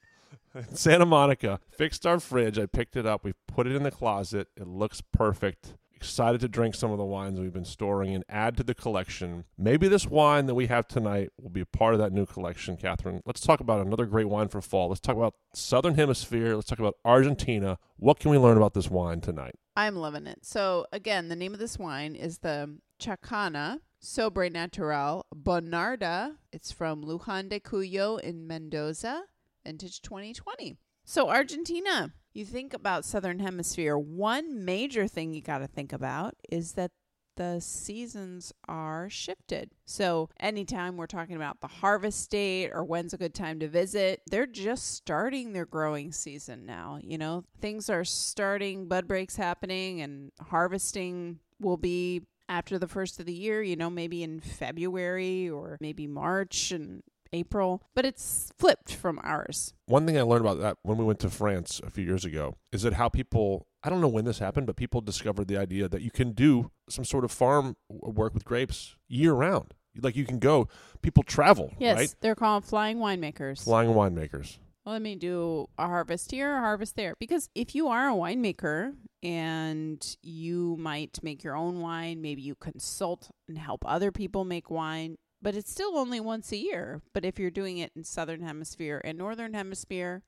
Santa 0.73 1.05
Monica 1.05 1.59
fixed 1.71 2.05
our 2.05 2.19
fridge. 2.19 2.59
I 2.59 2.67
picked 2.67 2.95
it 2.95 3.05
up. 3.05 3.23
We 3.23 3.33
put 3.47 3.65
it 3.65 3.75
in 3.75 3.83
the 3.83 3.91
closet. 3.91 4.49
It 4.55 4.67
looks 4.67 5.01
perfect. 5.01 5.75
Excited 6.03 6.41
to 6.41 6.49
drink 6.49 6.75
some 6.75 6.91
of 6.91 6.97
the 6.97 7.05
wines 7.05 7.39
we've 7.39 7.53
been 7.53 7.63
storing 7.63 8.13
and 8.13 8.25
add 8.27 8.57
to 8.57 8.63
the 8.63 8.75
collection. 8.75 9.45
Maybe 9.57 9.87
this 9.87 10.05
wine 10.05 10.47
that 10.47 10.53
we 10.53 10.67
have 10.67 10.85
tonight 10.85 11.29
will 11.39 11.49
be 11.49 11.61
a 11.61 11.65
part 11.65 11.93
of 11.93 11.99
that 12.01 12.11
new 12.11 12.25
collection, 12.25 12.75
Kathryn. 12.75 13.21
Let's 13.25 13.39
talk 13.39 13.61
about 13.61 13.85
another 13.85 14.05
great 14.05 14.27
wine 14.27 14.49
for 14.49 14.61
fall. 14.61 14.89
Let's 14.89 14.99
talk 14.99 15.15
about 15.15 15.35
Southern 15.55 15.95
Hemisphere. 15.95 16.55
Let's 16.55 16.67
talk 16.67 16.79
about 16.79 16.95
Argentina. 17.05 17.79
What 17.95 18.19
can 18.19 18.31
we 18.31 18.37
learn 18.37 18.57
about 18.57 18.73
this 18.73 18.89
wine 18.89 19.21
tonight? 19.21 19.55
I'm 19.77 19.95
loving 19.95 20.27
it. 20.27 20.39
So 20.41 20.85
again, 20.91 21.29
the 21.29 21.37
name 21.37 21.53
of 21.53 21.61
this 21.61 21.79
wine 21.79 22.15
is 22.15 22.39
the 22.39 22.79
Chakana 23.01 23.79
Sobre 24.01 24.49
Natural 24.49 25.25
Bonarda. 25.33 26.35
It's 26.51 26.73
from 26.73 27.01
Lujan 27.05 27.47
de 27.47 27.61
Cuyo 27.61 28.19
in 28.19 28.45
Mendoza, 28.45 29.23
vintage 29.65 30.01
2020. 30.01 30.75
So 31.05 31.29
Argentina, 31.29 32.11
you 32.33 32.45
think 32.45 32.73
about 32.73 33.05
southern 33.05 33.39
hemisphere, 33.39 33.97
one 33.97 34.65
major 34.65 35.07
thing 35.07 35.33
you 35.33 35.41
got 35.41 35.59
to 35.59 35.67
think 35.67 35.93
about 35.93 36.35
is 36.49 36.73
that 36.73 36.91
the 37.35 37.59
seasons 37.59 38.53
are 38.67 39.09
shifted. 39.09 39.71
So, 39.85 40.29
anytime 40.39 40.97
we're 40.97 41.07
talking 41.07 41.35
about 41.35 41.61
the 41.61 41.67
harvest 41.67 42.29
date 42.29 42.69
or 42.71 42.83
when's 42.83 43.13
a 43.13 43.17
good 43.17 43.33
time 43.33 43.59
to 43.59 43.67
visit, 43.67 44.21
they're 44.27 44.45
just 44.45 44.95
starting 44.95 45.53
their 45.53 45.65
growing 45.65 46.11
season 46.11 46.65
now. 46.65 46.99
You 47.01 47.17
know, 47.17 47.43
things 47.59 47.89
are 47.89 48.03
starting, 48.03 48.87
bud 48.87 49.07
breaks 49.07 49.35
happening, 49.35 50.01
and 50.01 50.31
harvesting 50.39 51.39
will 51.59 51.77
be 51.77 52.21
after 52.49 52.77
the 52.77 52.87
first 52.87 53.19
of 53.19 53.25
the 53.25 53.33
year, 53.33 53.61
you 53.63 53.75
know, 53.75 53.89
maybe 53.89 54.21
in 54.21 54.39
February 54.39 55.49
or 55.49 55.77
maybe 55.79 56.07
March 56.07 56.71
and 56.71 57.01
April, 57.33 57.83
but 57.95 58.05
it's 58.05 58.51
flipped 58.57 58.93
from 58.95 59.19
ours. 59.23 59.73
One 59.87 60.05
thing 60.05 60.17
I 60.17 60.21
learned 60.21 60.45
about 60.45 60.59
that 60.59 60.77
when 60.83 60.97
we 60.97 61.03
went 61.03 61.19
to 61.19 61.29
France 61.29 61.81
a 61.85 61.89
few 61.89 62.05
years 62.05 62.23
ago 62.23 62.55
is 62.71 62.83
that 62.83 62.93
how 62.93 63.09
people, 63.09 63.67
I 63.83 63.89
don't 63.89 63.99
know 64.01 64.07
when 64.07 64.25
this 64.25 64.39
happened, 64.39 64.67
but 64.67 64.75
people 64.75 65.01
discovered 65.01 65.47
the 65.47 65.57
idea 65.57 65.89
that 65.89 66.01
you 66.01 66.11
can 66.11 66.31
do 66.31 66.71
some 66.89 67.03
sort 67.03 67.25
of 67.25 67.31
farm 67.31 67.75
work 67.89 68.33
with 68.33 68.45
grapes 68.45 68.95
year 69.07 69.33
round. 69.33 69.73
Like 69.99 70.15
you 70.15 70.25
can 70.25 70.39
go, 70.39 70.67
people 71.01 71.21
travel, 71.23 71.73
Yes, 71.79 71.97
right? 71.97 72.15
they're 72.21 72.33
called 72.35 72.65
flying 72.65 72.97
winemakers. 72.97 73.63
Flying 73.63 73.89
winemakers. 73.91 74.57
Well, 74.85 74.93
let 74.93 75.01
me 75.01 75.15
do 75.15 75.67
a 75.77 75.85
harvest 75.85 76.31
here, 76.31 76.57
a 76.57 76.59
harvest 76.59 76.95
there. 76.95 77.13
Because 77.19 77.49
if 77.55 77.73
you 77.73 77.87
are 77.87 78.09
a 78.09 78.13
winemaker 78.13 78.93
and 79.21 80.17
you 80.21 80.75
might 80.77 81.19
make 81.23 81.43
your 81.43 81.55
own 81.55 81.79
wine, 81.79 82.21
maybe 82.21 82.41
you 82.41 82.55
consult 82.55 83.29
and 83.47 83.57
help 83.57 83.83
other 83.85 84.11
people 84.11 84.43
make 84.43 84.69
wine, 84.69 85.15
but 85.43 85.55
it's 85.55 85.71
still 85.71 85.97
only 85.97 86.19
once 86.19 86.51
a 86.51 86.57
year. 86.57 87.01
But 87.13 87.25
if 87.25 87.37
you're 87.37 87.51
doing 87.51 87.77
it 87.77 87.91
in 87.95 88.03
southern 88.03 88.41
hemisphere 88.41 89.01
and 89.03 89.17
northern 89.17 89.53
hemisphere, 89.53 90.23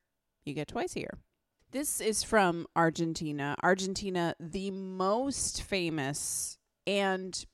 you 0.46 0.54
get 0.54 0.68
twice 0.68 0.96
a 0.96 1.00
year. 1.00 1.18
This 1.72 2.00
is 2.00 2.22
from 2.22 2.68
Argentina. 2.76 3.56
Argentina, 3.64 4.36
the 4.40 4.72
most 4.72 5.64
famous 5.64 6.58
and 6.86 7.46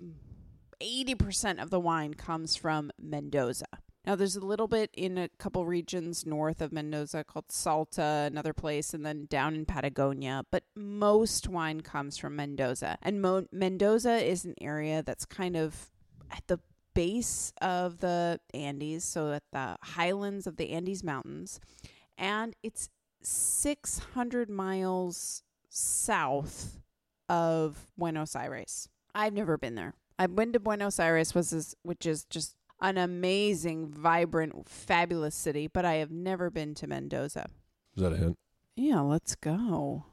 80% 0.82 1.62
of 1.62 1.70
the 1.70 1.80
wine 1.80 2.16
comes 2.16 2.56
from 2.56 2.92
Mendoza. 3.00 3.66
Now, 4.06 4.16
there's 4.16 4.36
a 4.36 4.46
little 4.46 4.68
bit 4.68 4.90
in 4.94 5.20
a 5.20 5.30
couple 5.38 5.64
regions 5.66 6.26
north 6.26 6.60
of 6.60 6.72
Mendoza 6.72 7.24
called 7.24 7.52
Salta, 7.52 8.28
another 8.32 8.52
place, 8.52 8.96
and 8.96 9.06
then 9.06 9.28
down 9.30 9.54
in 9.54 9.66
Patagonia. 9.66 10.44
But 10.52 10.64
most 10.76 11.48
wine 11.48 11.82
comes 11.82 12.18
from 12.18 12.36
Mendoza. 12.36 12.98
And 13.04 13.22
Mo- 13.22 13.46
Mendoza 13.52 14.16
is 14.16 14.44
an 14.44 14.56
area 14.60 15.04
that's 15.04 15.26
kind 15.26 15.56
of 15.56 15.92
at 16.32 16.42
the 16.48 16.60
base 16.94 17.54
of 17.62 18.00
the 18.00 18.40
Andes, 18.54 19.04
so 19.04 19.32
at 19.32 19.44
the 19.52 19.78
highlands 19.82 20.48
of 20.48 20.58
the 20.58 20.72
Andes 20.72 21.04
Mountains. 21.04 21.60
And 22.18 22.56
it's 22.64 22.90
600 23.22 24.50
miles 24.50 25.44
south 25.70 26.80
of 27.30 27.92
Buenos 27.98 28.36
Aires. 28.36 28.90
I've 29.14 29.34
never 29.34 29.58
been 29.58 29.76
there. 29.76 29.94
I've 30.20 30.36
been 30.36 30.54
to 30.54 30.60
Buenos 30.60 31.00
Aires, 31.00 31.34
was 31.34 31.50
this, 31.50 31.76
which 31.84 32.06
is 32.06 32.26
just 32.26 32.56
an 32.82 32.98
amazing, 32.98 33.88
vibrant, 33.88 34.68
fabulous 34.68 35.36
city, 35.36 35.68
but 35.68 35.86
I 35.86 35.96
have 35.96 36.12
never 36.12 36.50
been 36.50 36.74
to 36.76 36.88
Mendoza. 36.88 37.48
Is 37.96 38.04
that 38.04 38.14
a 38.14 38.18
hint? 38.18 38.38
Yeah, 38.76 39.02
let's 39.02 39.36
go. 39.36 40.06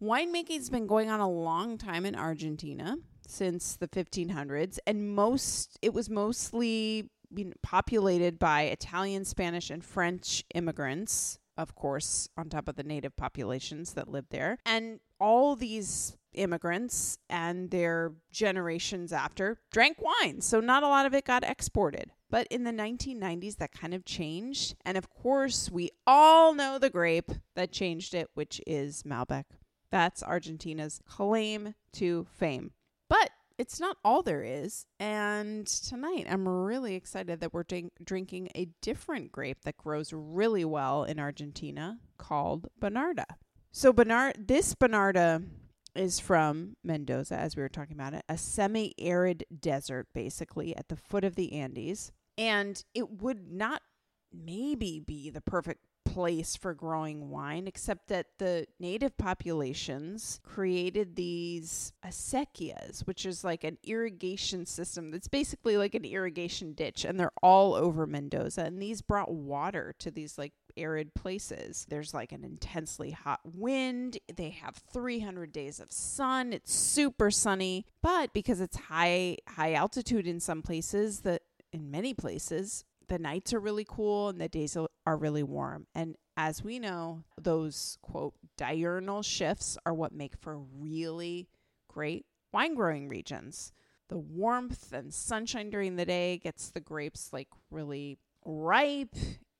Winemaking's 0.00 0.70
been 0.70 0.86
going 0.86 1.10
on 1.10 1.20
a 1.20 1.28
long 1.28 1.78
time 1.78 2.04
in 2.04 2.14
Argentina 2.14 2.96
since 3.26 3.76
the 3.76 3.88
1500s, 3.88 4.78
and 4.86 5.14
most 5.14 5.78
it 5.82 5.94
was 5.94 6.08
mostly 6.10 7.10
populated 7.62 8.38
by 8.38 8.62
Italian, 8.62 9.24
Spanish, 9.24 9.70
and 9.70 9.84
French 9.84 10.44
immigrants, 10.54 11.38
of 11.56 11.74
course, 11.74 12.28
on 12.36 12.48
top 12.48 12.68
of 12.68 12.76
the 12.76 12.82
native 12.82 13.16
populations 13.16 13.94
that 13.94 14.08
lived 14.08 14.30
there. 14.30 14.58
And 14.66 15.00
all 15.18 15.56
these 15.56 16.16
immigrants 16.34 17.18
and 17.28 17.70
their 17.70 18.12
generations 18.32 19.12
after 19.12 19.58
drank 19.70 19.98
wine. 20.00 20.40
So 20.40 20.60
not 20.60 20.82
a 20.82 20.88
lot 20.88 21.06
of 21.06 21.14
it 21.14 21.24
got 21.24 21.44
exported. 21.44 22.10
But 22.30 22.46
in 22.48 22.64
the 22.64 22.70
1990s, 22.70 23.56
that 23.58 23.72
kind 23.72 23.92
of 23.92 24.06
changed. 24.06 24.74
And 24.84 24.96
of 24.96 25.10
course, 25.10 25.70
we 25.70 25.90
all 26.06 26.54
know 26.54 26.78
the 26.78 26.90
grape 26.90 27.30
that 27.54 27.72
changed 27.72 28.14
it, 28.14 28.30
which 28.34 28.60
is 28.66 29.02
Malbec. 29.02 29.44
That's 29.90 30.22
Argentina's 30.22 31.00
claim 31.06 31.74
to 31.94 32.26
fame. 32.32 32.72
It's 33.58 33.80
not 33.80 33.96
all 34.04 34.22
there 34.22 34.42
is. 34.42 34.86
And 34.98 35.66
tonight, 35.66 36.26
I'm 36.28 36.48
really 36.48 36.94
excited 36.94 37.40
that 37.40 37.52
we're 37.52 37.62
drink- 37.62 37.92
drinking 38.02 38.50
a 38.54 38.68
different 38.80 39.32
grape 39.32 39.62
that 39.62 39.76
grows 39.76 40.12
really 40.12 40.64
well 40.64 41.04
in 41.04 41.18
Argentina 41.18 41.98
called 42.18 42.68
Bonarda. 42.80 43.26
So, 43.70 43.92
Bonard, 43.92 44.46
this 44.48 44.74
Bonarda 44.74 45.44
is 45.94 46.20
from 46.20 46.76
Mendoza, 46.82 47.36
as 47.36 47.56
we 47.56 47.62
were 47.62 47.68
talking 47.68 47.96
about 47.96 48.14
it, 48.14 48.24
a 48.28 48.36
semi 48.36 48.94
arid 48.98 49.44
desert, 49.58 50.08
basically, 50.14 50.76
at 50.76 50.88
the 50.88 50.96
foot 50.96 51.24
of 51.24 51.34
the 51.34 51.52
Andes. 51.52 52.12
And 52.38 52.82
it 52.94 53.22
would 53.22 53.50
not 53.50 53.82
maybe 54.32 55.00
be 55.00 55.30
the 55.30 55.42
perfect 55.42 55.84
place 56.12 56.56
for 56.56 56.74
growing 56.74 57.30
wine, 57.30 57.66
except 57.66 58.08
that 58.08 58.26
the 58.38 58.66
native 58.78 59.16
populations 59.16 60.40
created 60.44 61.16
these 61.16 61.92
acequias, 62.04 63.06
which 63.06 63.24
is 63.24 63.44
like 63.44 63.64
an 63.64 63.78
irrigation 63.82 64.66
system 64.66 65.10
that's 65.10 65.28
basically 65.28 65.76
like 65.76 65.94
an 65.94 66.04
irrigation 66.04 66.74
ditch, 66.74 67.04
and 67.04 67.18
they're 67.18 67.32
all 67.42 67.74
over 67.74 68.06
Mendoza. 68.06 68.62
And 68.62 68.80
these 68.80 69.00
brought 69.00 69.32
water 69.32 69.94
to 70.00 70.10
these 70.10 70.36
like 70.36 70.52
arid 70.76 71.14
places. 71.14 71.86
There's 71.88 72.14
like 72.14 72.32
an 72.32 72.44
intensely 72.44 73.10
hot 73.12 73.40
wind. 73.44 74.18
They 74.34 74.50
have 74.50 74.76
300 74.92 75.52
days 75.52 75.80
of 75.80 75.92
sun. 75.92 76.52
It's 76.52 76.72
super 76.72 77.30
sunny, 77.30 77.86
but 78.02 78.32
because 78.32 78.60
it's 78.60 78.76
high 78.76 79.38
high 79.48 79.74
altitude 79.74 80.26
in 80.26 80.40
some 80.40 80.62
places, 80.62 81.20
that 81.20 81.42
in 81.72 81.90
many 81.90 82.12
places, 82.12 82.84
the 83.08 83.18
nights 83.18 83.52
are 83.52 83.60
really 83.60 83.86
cool 83.88 84.28
and 84.28 84.40
the 84.40 84.48
days 84.48 84.76
are 84.76 85.16
really 85.16 85.42
warm. 85.42 85.86
And 85.94 86.16
as 86.36 86.62
we 86.62 86.78
know, 86.78 87.24
those 87.40 87.98
quote 88.02 88.34
diurnal 88.56 89.22
shifts 89.22 89.76
are 89.84 89.94
what 89.94 90.12
make 90.12 90.36
for 90.36 90.58
really 90.58 91.48
great 91.88 92.26
wine 92.52 92.74
growing 92.74 93.08
regions. 93.08 93.72
The 94.08 94.18
warmth 94.18 94.92
and 94.92 95.12
sunshine 95.12 95.70
during 95.70 95.96
the 95.96 96.04
day 96.04 96.38
gets 96.38 96.70
the 96.70 96.80
grapes 96.80 97.32
like 97.32 97.48
really 97.70 98.18
ripe 98.44 99.14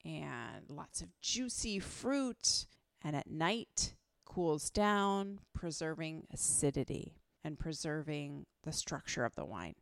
and 0.05 0.65
lots 0.69 1.01
of 1.01 1.09
juicy 1.21 1.79
fruit. 1.79 2.67
And 3.05 3.17
at 3.17 3.31
night, 3.31 3.95
cools 4.25 4.71
down, 4.71 5.41
preserving 5.55 6.27
acidity 6.33 7.17
and 7.45 7.59
preserving 7.59 8.47
the 8.63 8.73
structure 8.73 9.25
of 9.25 9.35
the 9.35 9.45
wine. 9.45 9.75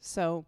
So 0.00 0.46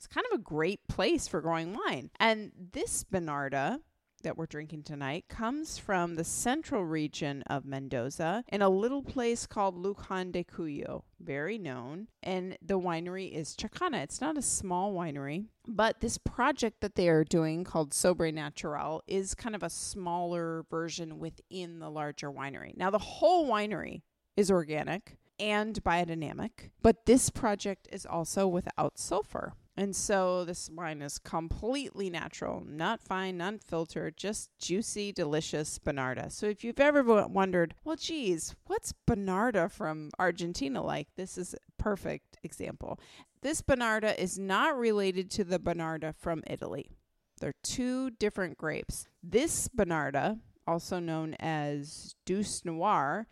it's 0.00 0.06
kind 0.06 0.24
of 0.32 0.40
a 0.40 0.42
great 0.42 0.80
place 0.88 1.28
for 1.28 1.42
growing 1.42 1.74
wine. 1.74 2.08
And 2.18 2.52
this 2.72 3.04
Bonarda 3.04 3.80
that 4.22 4.38
we're 4.38 4.46
drinking 4.46 4.84
tonight 4.84 5.26
comes 5.28 5.76
from 5.76 6.14
the 6.14 6.24
central 6.24 6.86
region 6.86 7.42
of 7.48 7.66
Mendoza 7.66 8.42
in 8.48 8.62
a 8.62 8.70
little 8.70 9.02
place 9.02 9.46
called 9.46 9.76
Lujan 9.76 10.32
de 10.32 10.42
Cuyo, 10.42 11.02
very 11.20 11.58
known. 11.58 12.08
And 12.22 12.56
the 12.62 12.78
winery 12.78 13.30
is 13.30 13.54
Chakana. 13.54 14.02
It's 14.02 14.22
not 14.22 14.38
a 14.38 14.42
small 14.42 14.94
winery, 14.94 15.44
but 15.68 16.00
this 16.00 16.16
project 16.16 16.80
that 16.80 16.94
they 16.94 17.10
are 17.10 17.22
doing 17.22 17.62
called 17.62 17.90
Sobrenatural 17.90 19.00
is 19.06 19.34
kind 19.34 19.54
of 19.54 19.62
a 19.62 19.68
smaller 19.68 20.64
version 20.70 21.18
within 21.18 21.78
the 21.78 21.90
larger 21.90 22.30
winery. 22.32 22.74
Now, 22.74 22.88
the 22.88 22.96
whole 22.96 23.46
winery 23.46 24.00
is 24.34 24.50
organic 24.50 25.18
and 25.38 25.82
biodynamic, 25.84 26.70
but 26.80 27.04
this 27.04 27.28
project 27.28 27.86
is 27.92 28.06
also 28.06 28.48
without 28.48 28.98
sulfur. 28.98 29.52
And 29.76 29.96
so 29.96 30.44
this 30.44 30.68
wine 30.68 31.00
is 31.00 31.18
completely 31.18 32.10
natural, 32.10 32.62
not 32.66 33.00
fine, 33.00 33.38
not 33.38 33.62
filtered, 33.62 34.16
just 34.16 34.50
juicy, 34.58 35.12
delicious 35.12 35.78
Bonarda. 35.78 36.30
So 36.30 36.46
if 36.46 36.62
you've 36.64 36.80
ever 36.80 37.02
wondered, 37.28 37.74
well, 37.84 37.96
geez, 37.96 38.54
what's 38.66 38.92
Bonarda 39.08 39.70
from 39.70 40.10
Argentina 40.18 40.82
like? 40.82 41.08
This 41.16 41.38
is 41.38 41.54
a 41.54 41.82
perfect 41.82 42.36
example. 42.42 42.98
This 43.42 43.62
Bonarda 43.62 44.18
is 44.18 44.38
not 44.38 44.76
related 44.76 45.30
to 45.32 45.44
the 45.44 45.58
Bonarda 45.58 46.14
from 46.14 46.42
Italy. 46.46 46.90
They're 47.40 47.54
two 47.62 48.10
different 48.10 48.58
grapes. 48.58 49.06
This 49.22 49.68
Bonarda, 49.68 50.40
also 50.66 50.98
known 50.98 51.34
as 51.40 52.14
Douce 52.26 52.64
Noir, 52.66 53.26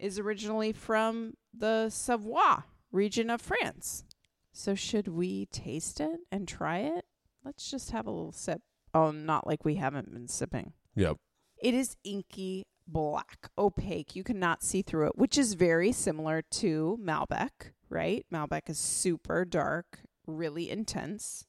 is 0.00 0.18
originally 0.18 0.72
from 0.72 1.34
the 1.56 1.90
Savoie 1.90 2.64
region 2.90 3.30
of 3.30 3.40
France. 3.40 4.04
So 4.52 4.74
should 4.74 5.08
we 5.08 5.46
taste 5.46 6.00
it 6.00 6.20
and 6.30 6.46
try 6.46 6.78
it? 6.78 7.06
Let's 7.44 7.70
just 7.70 7.90
have 7.90 8.06
a 8.06 8.10
little 8.10 8.32
sip. 8.32 8.60
Oh, 8.94 9.10
not 9.10 9.46
like 9.46 9.64
we 9.64 9.76
haven't 9.76 10.12
been 10.12 10.28
sipping. 10.28 10.74
Yep. 10.94 11.16
It 11.62 11.74
is 11.74 11.96
inky 12.04 12.64
black, 12.86 13.48
opaque. 13.56 14.14
You 14.14 14.22
cannot 14.22 14.62
see 14.62 14.82
through 14.82 15.08
it, 15.08 15.18
which 15.18 15.38
is 15.38 15.54
very 15.54 15.92
similar 15.92 16.42
to 16.42 16.98
Malbec, 17.02 17.72
right? 17.88 18.26
Malbec 18.32 18.68
is 18.68 18.78
super 18.78 19.44
dark, 19.44 20.00
really 20.26 20.70
intense. 20.70 21.46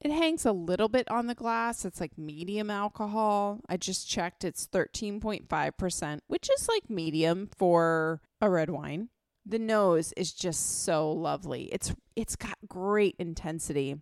It 0.00 0.10
hangs 0.10 0.44
a 0.44 0.52
little 0.52 0.88
bit 0.88 1.10
on 1.10 1.26
the 1.26 1.34
glass. 1.34 1.84
It's 1.84 2.00
like 2.00 2.18
medium 2.18 2.70
alcohol. 2.70 3.60
I 3.68 3.76
just 3.76 4.08
checked. 4.08 4.44
It's 4.44 4.66
13.5%, 4.66 6.20
which 6.26 6.50
is 6.50 6.68
like 6.68 6.90
medium 6.90 7.48
for 7.56 8.20
a 8.40 8.50
red 8.50 8.68
wine. 8.70 9.08
The 9.48 9.58
nose 9.60 10.12
is 10.16 10.32
just 10.32 10.84
so 10.84 11.12
lovely. 11.12 11.64
It's 11.72 11.94
it's 12.16 12.34
got 12.34 12.58
great 12.66 13.14
intensity. 13.18 13.96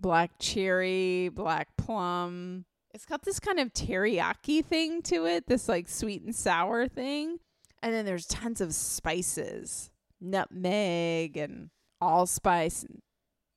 Black 0.00 0.32
cherry, 0.40 1.28
black 1.28 1.76
plum. 1.76 2.64
It's 2.92 3.06
got 3.06 3.22
this 3.24 3.38
kind 3.38 3.60
of 3.60 3.72
teriyaki 3.72 4.64
thing 4.64 5.02
to 5.02 5.26
it, 5.26 5.46
this 5.46 5.68
like 5.68 5.88
sweet 5.88 6.22
and 6.22 6.34
sour 6.34 6.88
thing. 6.88 7.38
And 7.82 7.94
then 7.94 8.06
there's 8.06 8.26
tons 8.26 8.60
of 8.60 8.74
spices, 8.74 9.90
nutmeg 10.20 11.36
and 11.36 11.70
allspice 12.00 12.82
and 12.82 13.02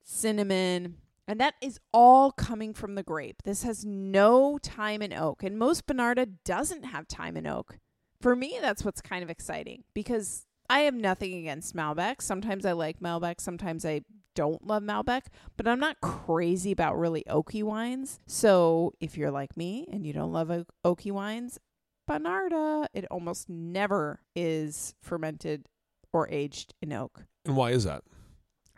cinnamon. 0.04 0.98
And 1.28 1.40
that 1.40 1.56
is 1.62 1.80
all 1.94 2.32
coming 2.32 2.74
from 2.74 2.96
the 2.96 3.04
grape. 3.04 3.44
This 3.44 3.64
has 3.64 3.86
no 3.86 4.58
time 4.58 5.02
in 5.02 5.14
oak. 5.14 5.44
And 5.44 5.58
most 5.58 5.88
Bonarda 5.88 6.28
doesn't 6.44 6.84
have 6.84 7.08
time 7.08 7.38
in 7.38 7.48
oak. 7.48 7.80
For 8.20 8.36
me, 8.36 8.58
that's 8.62 8.84
what's 8.84 9.02
kind 9.02 9.24
of 9.24 9.30
exciting 9.30 9.84
because 9.94 10.46
I 10.72 10.80
have 10.82 10.96
nothing 10.96 11.34
against 11.34 11.76
Malbec. 11.76 12.22
Sometimes 12.22 12.66
I 12.66 12.72
like 12.72 13.00
Malbec, 13.02 13.42
sometimes 13.42 13.86
I 13.86 14.02
don't 14.34 14.66
love 14.66 14.84
Malbec, 14.84 15.24
but 15.58 15.68
I'm 15.68 15.82
not 15.82 16.00
crazy 16.00 16.72
about 16.72 16.98
really 16.98 17.26
oaky 17.30 17.62
wines. 17.62 18.20
So 18.26 18.94
if 19.02 19.18
you're 19.18 19.32
like 19.32 19.58
me 19.58 19.86
and 19.92 20.08
you 20.08 20.14
don't 20.14 20.32
love 20.32 20.50
oaky 20.86 21.12
wines, 21.12 21.60
Bonarda, 22.10 22.88
it 22.94 23.06
almost 23.12 23.50
never 23.50 24.22
is 24.36 24.96
fermented 25.02 25.68
or 26.14 26.30
aged 26.30 26.74
in 26.82 26.94
oak. 26.94 27.26
And 27.46 27.58
why 27.58 27.72
is 27.72 27.84
that? 27.84 28.04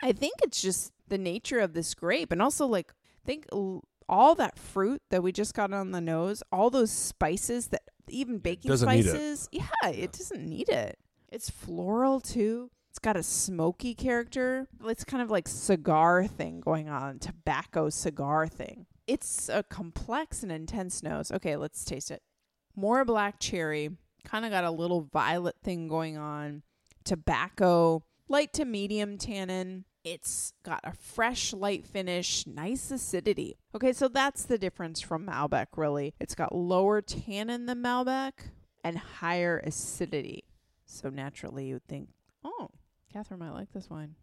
I 0.02 0.12
think 0.12 0.34
it's 0.42 0.62
just 0.62 0.92
the 1.08 1.20
nature 1.20 1.60
of 1.60 1.74
this 1.74 1.94
grape, 1.94 2.32
and 2.32 2.42
also 2.42 2.66
like 2.66 2.92
think 3.24 3.46
all 4.10 4.36
that 4.36 4.58
fruit 4.58 5.02
that 5.12 5.22
we 5.22 5.32
just 5.32 5.54
got 5.54 5.72
on 5.72 5.92
the 5.92 6.02
nose, 6.02 6.42
all 6.52 6.70
those 6.70 6.92
spices 6.92 7.68
that 7.68 7.84
even 8.10 8.40
baking 8.40 8.70
doesn't 8.70 8.90
need 8.90 9.06
it. 9.06 9.10
spices. 9.10 9.50
Yeah, 9.52 9.90
it 9.90 10.12
doesn't 10.12 10.46
need 10.46 10.70
it. 10.70 10.98
It's 11.34 11.50
floral 11.50 12.20
too. 12.20 12.70
It's 12.92 13.00
got 13.00 13.18
a 13.18 13.24
smoky 13.24 13.96
character. 13.96 14.68
It's 14.86 15.04
kind 15.04 15.24
of 15.24 15.32
like 15.32 15.48
cigar 15.48 16.28
thing 16.28 16.62
going 16.62 16.90
on, 16.90 17.18
tobacco 17.18 17.90
cigar 17.90 18.48
thing. 18.48 18.86
It's 19.08 19.50
a 19.50 19.64
complex 19.64 20.44
and 20.44 20.52
intense 20.52 21.02
nose. 21.02 21.32
Okay, 21.32 21.56
let's 21.56 21.84
taste 21.84 22.12
it. 22.12 22.22
More 22.76 23.04
black 23.04 23.40
cherry, 23.40 23.90
kind 24.24 24.46
of 24.46 24.52
got 24.52 24.64
a 24.64 24.70
little 24.70 25.10
violet 25.12 25.56
thing 25.64 25.88
going 25.88 26.18
on. 26.18 26.62
Tobacco, 27.04 28.04
light 28.30 28.54
to 28.54 28.64
medium 28.64 29.18
tannin. 29.18 29.86
It's 30.04 30.54
got 30.64 30.82
a 30.84 30.94
fresh, 30.94 31.52
light 31.52 31.84
finish, 31.84 32.46
nice 32.46 32.92
acidity. 32.92 33.58
Okay, 33.74 33.94
so 33.94 34.08
that's 34.08 34.46
the 34.46 34.60
difference 34.60 35.02
from 35.02 35.26
Malbec, 35.26 35.68
really. 35.78 36.14
It's 36.20 36.36
got 36.36 36.54
lower 36.54 37.02
tannin 37.02 37.66
than 37.66 37.82
Malbec 37.82 38.34
and 38.84 39.00
higher 39.00 39.58
acidity. 39.66 40.44
So 40.94 41.10
naturally, 41.10 41.66
you 41.66 41.76
would 41.76 41.88
think, 41.88 42.10
oh, 42.44 42.70
Kathryn 43.14 43.40
might 43.40 43.52
like 43.52 43.72
this 43.74 43.90
wine. 43.90 44.16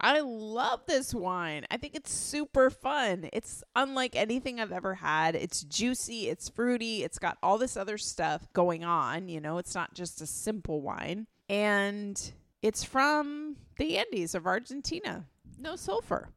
I 0.00 0.20
love 0.20 0.80
this 0.86 1.14
wine. 1.14 1.64
I 1.70 1.78
think 1.78 1.94
it's 1.94 2.12
super 2.12 2.68
fun. 2.70 3.28
It's 3.32 3.64
unlike 3.74 4.14
anything 4.14 4.60
I've 4.60 4.72
ever 4.72 4.94
had. 4.94 5.34
It's 5.34 5.62
juicy, 5.62 6.28
it's 6.28 6.48
fruity, 6.48 7.02
it's 7.02 7.18
got 7.18 7.38
all 7.42 7.56
this 7.56 7.76
other 7.76 7.96
stuff 7.96 8.46
going 8.52 8.84
on. 8.84 9.28
You 9.28 9.40
know, 9.40 9.58
it's 9.58 9.74
not 9.74 9.94
just 9.94 10.20
a 10.20 10.26
simple 10.26 10.82
wine. 10.82 11.26
And 11.48 12.32
it's 12.62 12.84
from 12.84 13.56
the 13.78 13.98
Andes 13.98 14.34
of 14.34 14.46
Argentina. 14.46 15.26
No 15.58 15.76
sulfur. 15.76 16.30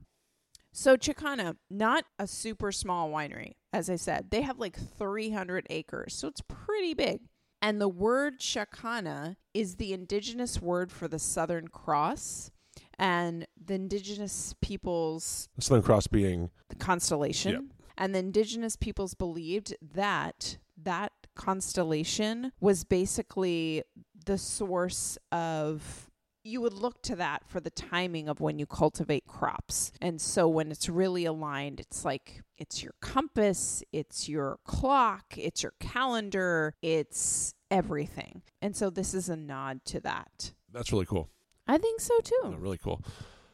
So 0.72 0.96
Chakana, 0.96 1.56
not 1.70 2.06
a 2.18 2.28
super 2.28 2.72
small 2.72 3.10
winery, 3.10 3.56
as 3.74 3.90
I 3.90 3.96
said. 3.96 4.30
They 4.30 4.42
have 4.42 4.60
like 4.60 4.78
300 4.98 5.68
acres, 5.70 6.14
so 6.14 6.28
it's 6.28 6.42
pretty 6.48 6.94
big. 6.94 7.22
And 7.62 7.82
the 7.82 7.90
word 7.90 8.40
Chakana 8.40 9.36
is 9.54 9.76
the 9.76 9.94
indigenous 9.94 10.62
word 10.62 10.92
for 10.92 11.08
the 11.08 11.20
Southern 11.20 11.68
Cross. 11.68 12.52
And 12.98 13.48
the 13.64 13.76
indigenous 13.76 14.56
peoples 14.62 15.50
The 15.56 15.62
Southern 15.62 15.84
Cross 15.84 16.08
being 16.08 16.50
the 16.70 16.76
constellation. 16.76 17.52
Yep. 17.52 17.62
And 17.98 18.16
the 18.16 18.20
indigenous 18.20 18.76
peoples 18.76 19.14
believed 19.14 19.76
that 19.94 20.58
that 20.82 21.12
constellation 21.36 22.52
was 22.60 22.84
basically 22.84 23.84
the 24.26 24.38
source 24.38 25.18
of 25.32 26.09
you 26.44 26.62
would 26.62 26.74
look 26.74 27.02
to 27.04 27.16
that 27.18 27.44
for 27.48 27.60
the 27.60 27.70
timing 27.70 28.30
of 28.30 28.40
when 28.40 28.60
you 28.60 28.66
cultivate 28.66 29.26
crops. 29.28 29.92
And 30.02 30.20
so 30.22 30.48
when 30.48 30.72
it's 30.72 30.88
really 30.90 31.26
aligned, 31.26 31.80
it's 31.80 32.06
like 32.06 32.42
it's 32.58 32.82
your 32.84 32.94
compass, 33.02 33.84
it's 33.92 34.30
your 34.30 34.60
clock, 34.66 35.38
it's 35.38 35.64
your 35.64 35.74
calendar, 35.80 36.76
it's 36.82 37.54
everything. 37.70 38.42
And 38.62 38.76
so 38.76 38.90
this 38.90 39.14
is 39.14 39.30
a 39.30 39.36
nod 39.36 39.84
to 39.86 40.00
that. 40.02 40.54
that's 40.72 40.92
really 40.92 41.06
cool. 41.06 41.30
I 41.68 41.78
think 41.78 42.00
so 42.02 42.20
too. 42.22 42.40
Yeah, 42.46 42.56
really 42.58 42.80
cool. 42.80 43.04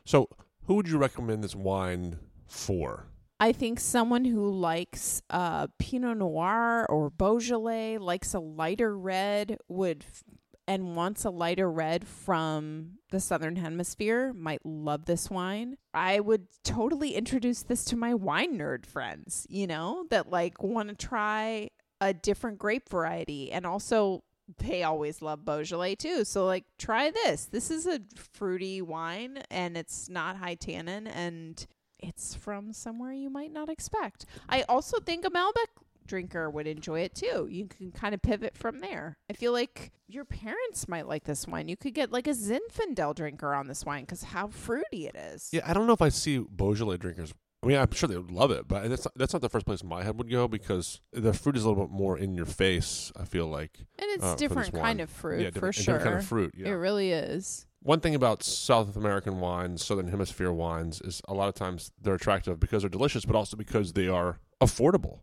So, 0.06 0.30
who 0.68 0.76
would 0.76 0.88
you 0.88 0.98
recommend 0.98 1.44
this 1.44 1.56
wine 1.56 2.18
for? 2.48 3.08
I 3.40 3.52
think 3.52 3.80
someone 3.82 4.24
who 4.24 4.50
likes 4.50 5.22
uh, 5.30 5.68
Pinot 5.78 6.18
Noir 6.18 6.86
or 6.90 7.10
Beaujolais, 7.10 7.98
likes 7.98 8.34
a 8.34 8.40
lighter 8.40 8.98
red, 8.98 9.58
would 9.68 10.06
f- 10.08 10.24
and 10.68 10.96
wants 10.96 11.26
a 11.26 11.30
lighter 11.30 11.70
red 11.70 12.08
from 12.08 12.98
the 13.12 13.20
Southern 13.20 13.56
Hemisphere 13.56 14.34
might 14.34 14.66
love 14.66 15.06
this 15.06 15.30
wine. 15.30 15.78
I 15.94 16.20
would 16.20 16.48
totally 16.64 17.16
introduce 17.16 17.64
this 17.64 17.86
to 17.86 17.96
my 17.96 18.14
wine 18.14 18.58
nerd 18.58 18.86
friends, 18.86 19.46
you 19.50 19.68
know, 19.68 20.06
that 20.10 20.30
like 20.30 20.62
want 20.64 20.90
to 20.90 20.96
try 20.96 21.70
a 22.02 22.14
different 22.14 22.58
grape 22.58 22.90
variety 22.90 23.52
and 23.52 23.66
also 23.66 24.24
they 24.60 24.84
always 24.84 25.22
love 25.22 25.46
Beaujolais 25.46 25.96
too. 25.96 26.24
So 26.24 26.46
like 26.46 26.66
try 26.78 27.12
this. 27.12 27.46
This 27.46 27.72
is 27.72 27.88
a 27.88 28.00
fruity 28.34 28.82
wine 28.82 29.42
and 29.50 29.76
it's 29.78 30.10
not 30.10 30.38
high 30.38 30.56
tannin 30.56 31.08
and 31.08 31.66
it's 32.00 32.36
from 32.36 32.74
somewhere 32.74 33.14
you 33.14 33.30
might 33.30 33.52
not 33.52 33.70
expect. 33.70 34.26
I 34.50 34.64
also 34.64 35.00
think 35.00 35.26
a 35.26 35.30
Malbec 35.30 35.68
drinker 36.06 36.50
would 36.50 36.68
enjoy 36.68 37.02
it 37.02 37.16
too. 37.16 37.48
You 37.50 37.68
can 37.68 37.92
kind 37.92 38.14
of 38.14 38.22
pivot 38.22 38.58
from 38.58 38.80
there. 38.80 39.18
I 39.30 39.34
feel 39.34 39.52
like 39.52 39.92
your 40.08 40.26
parents 40.26 40.88
might 40.88 41.08
like 41.08 41.24
this 41.24 41.48
wine. 41.48 41.68
You 41.68 41.78
could 41.78 41.94
get 41.94 42.12
like 42.12 42.28
a 42.28 42.32
Zinfandel 42.32 43.16
drinker 43.16 43.54
on 43.54 43.68
this 43.68 43.86
wine 43.86 44.04
because 44.04 44.24
how 44.24 44.48
fruity 44.48 45.08
it 45.08 45.16
is. 45.16 45.50
Yeah, 45.52 45.62
I 45.66 45.74
don't 45.74 45.88
know 45.88 45.94
if 45.94 46.02
I 46.02 46.10
see 46.10 46.40
Beaujolais 46.40 46.98
drinkers. 46.98 47.34
I 47.64 47.68
mean, 47.68 47.78
I'm 47.78 47.92
sure 47.92 48.08
they 48.08 48.18
would 48.18 48.30
love 48.30 48.52
it, 48.52 48.68
but 48.68 48.88
that's 48.90 49.06
not, 49.06 49.14
that's 49.16 49.34
not 49.34 49.42
the 49.42 49.50
first 49.50 49.66
place 49.66 49.84
my 49.84 50.04
head 50.04 50.18
would 50.20 50.30
go 50.30 50.48
because 50.48 51.02
the 51.12 51.34
fruit 51.34 51.58
is 51.58 51.64
a 51.64 51.68
little 51.70 51.88
bit 51.88 51.92
more 51.92 52.16
in 52.16 52.36
your 52.36 52.46
face. 52.46 53.12
I 53.20 53.26
feel 53.26 53.48
like 53.48 53.80
And 53.98 54.08
it's 54.12 54.24
uh, 54.24 54.36
different 54.36 54.72
kind 54.74 55.02
of 55.02 55.10
fruit 55.10 55.42
yeah, 55.42 55.50
for 55.50 55.74
sure. 55.74 55.96
different 55.96 56.04
kind 56.04 56.16
of 56.18 56.26
fruit. 56.26 56.54
Yeah. 56.56 56.68
It 56.68 56.74
really 56.74 57.12
is. 57.12 57.66
One 57.82 58.00
thing 58.00 58.14
about 58.14 58.44
South 58.44 58.96
American 58.96 59.40
wines, 59.40 59.84
Southern 59.84 60.08
Hemisphere 60.08 60.52
wines, 60.52 61.02
is 61.02 61.22
a 61.28 61.34
lot 61.34 61.50
of 61.50 61.56
times 61.56 61.92
they're 62.00 62.16
attractive 62.16 62.60
because 62.60 62.84
they're 62.84 62.90
delicious, 62.90 63.26
but 63.26 63.36
also 63.36 63.58
because 63.58 63.94
they 63.94 64.08
are 64.08 64.40
affordable. 64.62 65.20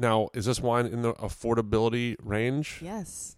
Now, 0.00 0.30
is 0.32 0.46
this 0.46 0.60
wine 0.60 0.86
in 0.86 1.02
the 1.02 1.12
affordability 1.12 2.16
range? 2.22 2.80
Yes. 2.80 3.36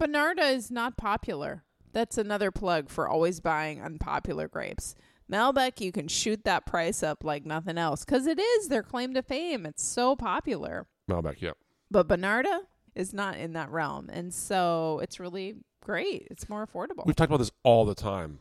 Bonarda 0.00 0.54
is 0.54 0.70
not 0.70 0.96
popular. 0.96 1.64
That's 1.92 2.16
another 2.16 2.52
plug 2.52 2.88
for 2.88 3.08
always 3.08 3.40
buying 3.40 3.82
unpopular 3.82 4.46
grapes. 4.46 4.94
Malbec, 5.30 5.80
you 5.80 5.90
can 5.90 6.06
shoot 6.06 6.44
that 6.44 6.66
price 6.66 7.02
up 7.02 7.24
like 7.24 7.44
nothing 7.44 7.76
else 7.76 8.04
because 8.04 8.28
it 8.28 8.38
is 8.38 8.68
their 8.68 8.84
claim 8.84 9.12
to 9.14 9.22
fame. 9.22 9.66
It's 9.66 9.82
so 9.82 10.14
popular. 10.14 10.86
Malbec, 11.10 11.40
yeah. 11.40 11.50
But 11.90 12.06
Bonarda 12.06 12.60
is 12.94 13.12
not 13.12 13.36
in 13.36 13.54
that 13.54 13.68
realm. 13.68 14.08
And 14.08 14.32
so 14.32 15.00
it's 15.02 15.18
really 15.18 15.56
great. 15.82 16.28
It's 16.30 16.48
more 16.48 16.64
affordable. 16.64 17.06
We've 17.06 17.16
talked 17.16 17.30
about 17.30 17.38
this 17.38 17.50
all 17.64 17.84
the 17.84 17.96
time, 17.96 18.38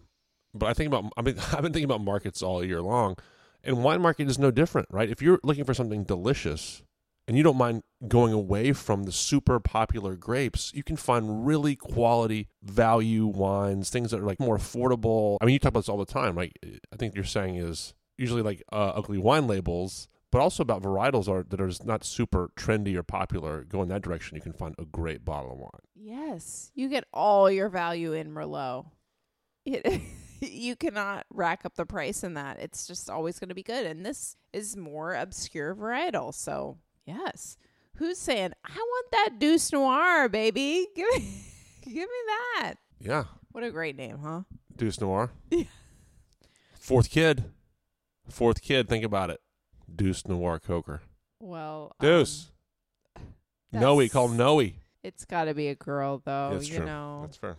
but 0.53 0.67
I 0.67 0.73
think 0.73 0.87
about 0.93 1.11
I 1.17 1.23
mean 1.23 1.39
I've 1.51 1.63
been 1.63 1.73
thinking 1.73 1.85
about 1.85 2.01
markets 2.01 2.43
all 2.43 2.63
year 2.63 2.83
long, 2.83 3.17
and 3.63 3.83
wine 3.83 4.01
market 4.01 4.29
is 4.29 4.37
no 4.37 4.51
different, 4.51 4.89
right? 4.91 5.09
If 5.09 5.23
you're 5.23 5.39
looking 5.43 5.65
for 5.65 5.73
something 5.73 6.03
delicious 6.03 6.83
and 7.27 7.37
you 7.37 7.43
don't 7.43 7.57
mind 7.57 7.83
going 8.07 8.33
away 8.33 8.73
from 8.73 9.03
the 9.03 9.11
super 9.11 9.59
popular 9.59 10.15
grapes, 10.15 10.71
you 10.73 10.83
can 10.83 10.95
find 10.95 11.45
really 11.45 11.75
quality 11.75 12.47
value 12.63 13.25
wines, 13.25 13.89
things 13.89 14.11
that 14.11 14.21
are 14.21 14.25
like 14.25 14.39
more 14.39 14.57
affordable. 14.57 15.37
I 15.41 15.45
mean, 15.45 15.53
you 15.53 15.59
talk 15.59 15.69
about 15.69 15.81
this 15.81 15.89
all 15.89 15.97
the 15.97 16.05
time, 16.05 16.37
right? 16.37 16.55
I 16.63 16.95
think 16.95 17.15
you're 17.15 17.23
saying 17.23 17.55
is 17.55 17.93
usually 18.17 18.41
like 18.41 18.63
uh, 18.71 18.93
ugly 18.95 19.17
wine 19.17 19.47
labels. 19.47 20.07
But 20.29 20.41
also 20.41 20.61
about 20.61 20.83
varietals 20.83 21.29
are 21.29 21.45
that 21.49 21.61
are 21.61 21.71
not 21.85 22.03
super 22.03 22.51
trendy 22.57 22.95
or 22.97 23.03
popular. 23.03 23.63
Go 23.63 23.81
in 23.81 23.87
that 23.87 24.01
direction, 24.01 24.35
you 24.35 24.41
can 24.41 24.51
find 24.51 24.75
a 24.77 24.83
great 24.83 25.23
bottle 25.23 25.53
of 25.53 25.57
wine. 25.57 25.69
yes. 25.95 26.69
You 26.75 26.89
get 26.89 27.05
all 27.13 27.49
your 27.49 27.69
value 27.69 28.11
in 28.11 28.33
Merlot. 28.33 28.87
It, 29.65 30.01
you 30.41 30.75
cannot 30.75 31.25
rack 31.29 31.65
up 31.65 31.75
the 31.75 31.85
price 31.85 32.23
in 32.25 32.33
that. 32.33 32.59
It's 32.59 32.87
just 32.87 33.09
always 33.09 33.39
going 33.39 33.49
to 33.49 33.55
be 33.55 33.63
good. 33.63 33.85
And 33.85 34.05
this 34.05 34.35
is 34.51 34.75
more 34.75 35.13
obscure 35.15 35.73
varietal. 35.73 36.33
So, 36.33 36.77
yes. 37.07 37.57
Who's 37.95 38.19
saying, 38.19 38.51
I 38.63 38.75
want 38.77 39.11
that 39.11 39.39
Deuce 39.39 39.71
Noir, 39.73 40.29
baby? 40.29 40.85
Give 40.95 41.07
me, 41.15 41.43
give 41.83 41.95
me 41.95 42.03
that. 42.57 42.75
Yeah, 42.99 43.23
What 43.51 43.63
a 43.63 43.71
great 43.71 43.95
name, 43.95 44.19
huh? 44.23 44.41
Deuce 44.75 45.01
Noir. 45.01 45.31
Yeah. 45.49 45.63
Fourth 46.79 47.09
kid. 47.09 47.45
Fourth 48.29 48.61
kid, 48.61 48.87
think 48.87 49.03
about 49.03 49.29
it. 49.29 49.41
Deuce 49.93 50.27
Noir 50.27 50.59
Coker. 50.59 51.01
Well, 51.39 51.95
Deuce. 51.99 52.51
um, 53.15 53.23
Noe, 53.73 54.07
call 54.09 54.29
him 54.29 54.37
Noe. 54.37 54.61
It's 55.03 55.25
got 55.25 55.45
to 55.45 55.53
be 55.53 55.67
a 55.69 55.75
girl, 55.75 56.21
though. 56.23 56.51
That's 56.53 56.69
you 56.69 56.77
true. 56.77 56.85
know, 56.85 57.21
That's 57.23 57.37
fair. 57.37 57.57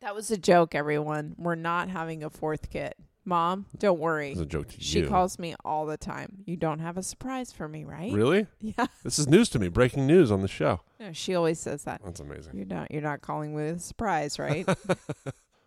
that 0.00 0.14
was 0.14 0.30
a 0.30 0.36
joke. 0.36 0.74
Everyone, 0.74 1.34
we're 1.38 1.54
not 1.54 1.88
having 1.88 2.22
a 2.24 2.30
fourth 2.30 2.70
kid. 2.70 2.94
Mom, 3.28 3.66
don't 3.76 3.98
worry. 3.98 4.30
It's 4.30 4.40
a 4.40 4.46
joke 4.46 4.68
to 4.68 4.80
She 4.80 5.00
you. 5.00 5.08
calls 5.08 5.36
me 5.36 5.56
all 5.64 5.84
the 5.84 5.96
time. 5.96 6.44
You 6.46 6.56
don't 6.56 6.78
have 6.78 6.96
a 6.96 7.02
surprise 7.02 7.50
for 7.50 7.68
me, 7.68 7.84
right? 7.84 8.12
Really? 8.12 8.46
Yeah. 8.60 8.86
This 9.02 9.18
is 9.18 9.28
news 9.28 9.48
to 9.50 9.58
me. 9.58 9.68
Breaking 9.68 10.06
news 10.06 10.30
on 10.30 10.42
the 10.42 10.48
show. 10.48 10.80
No, 10.98 11.12
she 11.12 11.34
always 11.34 11.58
says 11.58 11.84
that. 11.84 12.00
That's 12.04 12.20
amazing. 12.20 12.56
You're 12.56 12.66
not. 12.66 12.90
You're 12.90 13.02
not 13.02 13.20
calling 13.20 13.52
with 13.52 13.76
a 13.76 13.80
surprise, 13.80 14.38
right? 14.38 14.66
well, 14.86 14.96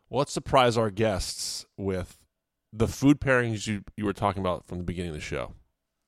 let's 0.10 0.32
surprise 0.32 0.78
our 0.78 0.90
guests 0.90 1.66
with 1.78 2.18
the 2.72 2.88
food 2.88 3.20
pairings 3.20 3.68
you, 3.68 3.84
you 3.98 4.06
were 4.06 4.14
talking 4.14 4.42
about 4.42 4.66
from 4.68 4.78
the 4.78 4.84
beginning 4.84 5.10
of 5.10 5.16
the 5.16 5.22
show. 5.22 5.54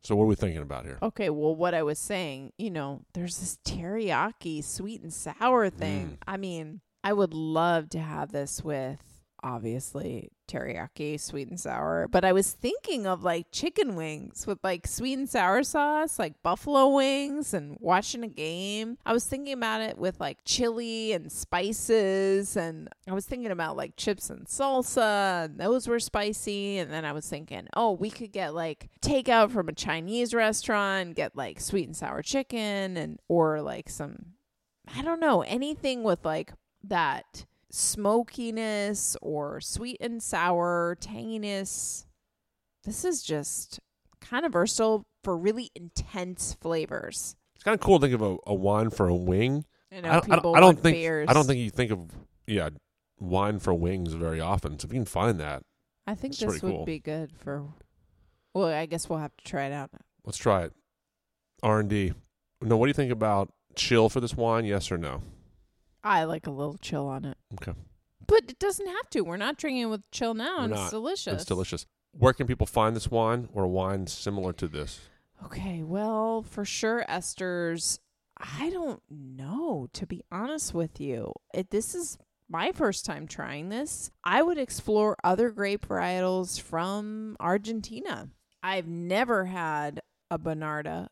So 0.03 0.15
what 0.15 0.23
are 0.23 0.27
we 0.27 0.35
thinking 0.35 0.61
about 0.61 0.85
here? 0.85 0.97
Okay, 1.01 1.29
well, 1.29 1.55
what 1.55 1.73
I 1.73 1.83
was 1.83 1.99
saying, 1.99 2.53
you 2.57 2.71
know, 2.71 3.01
there's 3.13 3.37
this 3.37 3.57
teriyaki 3.65 4.63
sweet 4.63 5.01
and 5.01 5.13
sour 5.13 5.69
thing. 5.69 6.07
Mm. 6.07 6.17
I 6.27 6.37
mean, 6.37 6.81
I 7.03 7.13
would 7.13 7.33
love 7.33 7.89
to 7.89 7.99
have 7.99 8.31
this 8.31 8.63
with 8.63 9.10
obviously 9.43 10.31
teriyaki 10.47 11.19
sweet 11.19 11.47
and 11.47 11.59
sour, 11.59 12.07
but 12.09 12.25
I 12.25 12.33
was 12.33 12.51
thinking 12.51 13.07
of 13.07 13.23
like 13.23 13.47
chicken 13.51 13.95
wings 13.95 14.45
with 14.45 14.59
like 14.63 14.85
sweet 14.85 15.17
and 15.17 15.29
sour 15.29 15.63
sauce, 15.63 16.19
like 16.19 16.41
buffalo 16.43 16.89
wings, 16.89 17.53
and 17.53 17.77
watching 17.79 18.23
a 18.23 18.27
game. 18.27 18.97
I 19.05 19.13
was 19.13 19.25
thinking 19.25 19.53
about 19.53 19.81
it 19.81 19.97
with 19.97 20.19
like 20.19 20.39
chili 20.45 21.13
and 21.13 21.31
spices, 21.31 22.57
and 22.57 22.89
I 23.07 23.13
was 23.13 23.25
thinking 23.25 23.51
about 23.51 23.77
like 23.77 23.95
chips 23.95 24.29
and 24.29 24.45
salsa, 24.45 25.45
and 25.45 25.59
those 25.59 25.87
were 25.87 25.99
spicy. 25.99 26.77
And 26.77 26.91
then 26.91 27.05
I 27.05 27.13
was 27.13 27.27
thinking, 27.27 27.67
oh, 27.75 27.91
we 27.91 28.09
could 28.09 28.31
get 28.31 28.53
like 28.53 28.89
takeout 29.01 29.51
from 29.51 29.69
a 29.69 29.73
Chinese 29.73 30.33
restaurant, 30.33 31.15
get 31.15 31.35
like 31.35 31.59
sweet 31.59 31.87
and 31.87 31.95
sour 31.95 32.21
chicken, 32.21 32.97
and 32.97 33.19
or 33.27 33.61
like 33.61 33.89
some, 33.89 34.33
I 34.95 35.01
don't 35.01 35.19
know, 35.19 35.41
anything 35.41 36.03
with 36.03 36.25
like 36.25 36.53
that 36.83 37.45
smokiness 37.71 39.15
or 39.21 39.59
sweet 39.61 39.97
and 39.99 40.21
sour 40.21 40.97
tanginess. 41.01 42.05
This 42.83 43.05
is 43.05 43.21
just 43.23 43.79
kind 44.19 44.45
of 44.45 44.53
versatile 44.53 45.05
for 45.23 45.37
really 45.37 45.69
intense 45.75 46.55
flavors. 46.59 47.35
It's 47.55 47.63
kind 47.63 47.75
of 47.75 47.81
cool 47.81 47.99
to 47.99 48.07
think 48.07 48.13
of 48.15 48.21
a, 48.21 48.37
a 48.47 48.53
wine 48.53 48.89
for 48.89 49.07
a 49.07 49.15
wing. 49.15 49.65
I 49.91 50.01
know 50.01 50.09
I, 50.09 50.13
don't- 50.13 50.31
I 50.31 50.35
people 50.35 50.55
I 50.55 50.59
don't 50.59 50.79
think 50.79 50.97
beers. 50.97 51.27
I 51.29 51.33
don't 51.33 51.45
think 51.45 51.59
you 51.59 51.69
think 51.69 51.91
of 51.91 52.09
yeah 52.47 52.69
wine 53.19 53.59
for 53.59 53.73
wings 53.73 54.13
very 54.13 54.39
often. 54.39 54.79
So 54.79 54.85
if 54.87 54.93
you 54.93 54.99
can 54.99 55.05
find 55.05 55.39
that, 55.39 55.63
I 56.07 56.15
think 56.15 56.35
this 56.37 56.61
would 56.63 56.71
cool. 56.73 56.85
be 56.85 56.99
good 56.99 57.31
for. 57.43 57.63
Well, 58.53 58.67
I 58.67 58.85
guess 58.85 59.07
we'll 59.09 59.19
have 59.19 59.35
to 59.37 59.43
try 59.45 59.65
it 59.65 59.71
out. 59.73 59.91
let's 60.25 60.37
try 60.37 60.63
it. 60.63 60.73
R 61.63 61.79
and 61.79 61.89
D. 61.89 62.13
No, 62.61 62.77
what 62.77 62.85
do 62.87 62.89
you 62.89 62.93
think 62.95 63.11
about 63.11 63.51
chill 63.75 64.09
for 64.09 64.19
this 64.19 64.35
wine? 64.35 64.65
Yes 64.65 64.91
or 64.91 64.97
no? 64.97 65.21
I 66.03 66.23
like 66.23 66.47
a 66.47 66.51
little 66.51 66.77
chill 66.77 67.07
on 67.07 67.25
it. 67.25 67.37
Okay, 67.55 67.73
But 68.27 68.43
it 68.49 68.59
doesn't 68.59 68.87
have 68.87 69.09
to. 69.11 69.21
We're 69.21 69.37
not 69.37 69.57
drinking 69.57 69.83
it 69.83 69.85
with 69.85 70.09
chill 70.11 70.33
now. 70.33 70.57
We're 70.59 70.63
and 70.65 70.73
not. 70.73 70.81
It's 70.83 70.91
delicious. 70.91 71.33
it's 71.33 71.45
delicious. 71.45 71.85
Where 72.11 72.33
can 72.33 72.47
people 72.47 72.67
find 72.67 72.95
this 72.95 73.09
wine 73.09 73.47
or 73.53 73.63
a 73.63 73.69
wine 73.69 74.07
similar 74.07 74.53
to 74.53 74.67
this? 74.67 74.99
Okay, 75.45 75.81
well, 75.83 76.43
for 76.43 76.65
sure, 76.65 77.05
Esther's. 77.07 77.99
I 78.37 78.69
don't 78.71 79.01
know, 79.09 79.87
to 79.93 80.05
be 80.07 80.23
honest 80.31 80.73
with 80.73 80.99
you. 80.99 81.31
It, 81.53 81.69
this 81.69 81.93
is 81.93 82.17
my 82.49 82.71
first 82.71 83.05
time 83.05 83.27
trying 83.27 83.69
this. 83.69 84.11
I 84.23 84.41
would 84.41 84.57
explore 84.57 85.15
other 85.23 85.51
grape 85.51 85.87
varietals 85.87 86.59
from 86.59 87.37
Argentina. 87.39 88.29
I've 88.63 88.87
never 88.87 89.45
had 89.45 90.01
a 90.29 90.37
Bonarda 90.37 91.07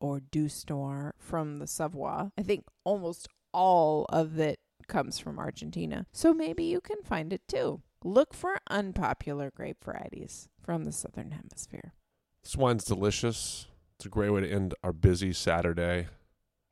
or 0.00 0.20
Douce 0.20 0.64
Noir 0.68 1.14
from 1.18 1.58
the 1.58 1.66
Savoie. 1.66 2.30
I 2.36 2.42
think 2.42 2.64
almost 2.84 3.28
all 3.54 4.04
of 4.10 4.38
it 4.38 4.58
comes 4.88 5.18
from 5.18 5.38
Argentina. 5.38 6.06
So 6.12 6.34
maybe 6.34 6.64
you 6.64 6.80
can 6.80 7.02
find 7.02 7.32
it 7.32 7.42
too. 7.48 7.80
Look 8.02 8.34
for 8.34 8.58
unpopular 8.68 9.50
grape 9.54 9.82
varieties 9.82 10.48
from 10.60 10.84
the 10.84 10.92
Southern 10.92 11.30
Hemisphere. 11.30 11.94
This 12.42 12.56
wine's 12.56 12.84
delicious. 12.84 13.66
It's 13.96 14.04
a 14.04 14.10
great 14.10 14.30
way 14.30 14.42
to 14.42 14.50
end 14.50 14.74
our 14.82 14.92
busy 14.92 15.32
Saturday. 15.32 16.08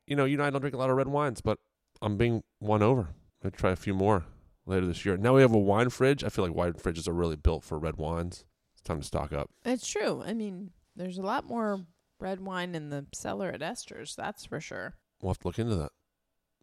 You 0.05 0.15
know, 0.15 0.25
you 0.25 0.35
and 0.35 0.43
I 0.43 0.49
don't 0.51 0.61
drink 0.61 0.75
a 0.75 0.77
lot 0.77 0.91
of 0.91 0.97
red 0.97 1.07
wines, 1.07 1.41
but 1.41 1.57
I'm 2.01 2.17
being 2.17 2.43
won 2.59 2.83
over. 2.83 3.01
I'm 3.01 3.49
gonna 3.49 3.51
try 3.51 3.71
a 3.71 3.75
few 3.75 3.93
more 3.95 4.25
later 4.65 4.85
this 4.85 5.05
year. 5.05 5.17
Now 5.17 5.33
we 5.33 5.41
have 5.41 5.53
a 5.53 5.57
wine 5.57 5.89
fridge. 5.89 6.23
I 6.23 6.29
feel 6.29 6.45
like 6.45 6.53
wine 6.53 6.73
fridges 6.73 7.07
are 7.07 7.13
really 7.13 7.37
built 7.37 7.63
for 7.63 7.79
red 7.79 7.95
wines. 7.95 8.45
It's 8.73 8.81
time 8.81 8.99
to 8.99 9.07
stock 9.07 9.33
up. 9.33 9.49
It's 9.65 9.87
true. 9.87 10.21
I 10.23 10.33
mean, 10.33 10.71
there's 10.95 11.17
a 11.17 11.23
lot 11.23 11.45
more 11.45 11.85
red 12.19 12.41
wine 12.41 12.75
in 12.75 12.89
the 12.89 13.07
cellar 13.13 13.49
at 13.49 13.61
Esther's, 13.61 14.15
that's 14.15 14.45
for 14.45 14.59
sure. 14.59 14.95
We'll 15.21 15.31
have 15.31 15.39
to 15.39 15.47
look 15.47 15.59
into 15.59 15.75
that. 15.75 15.91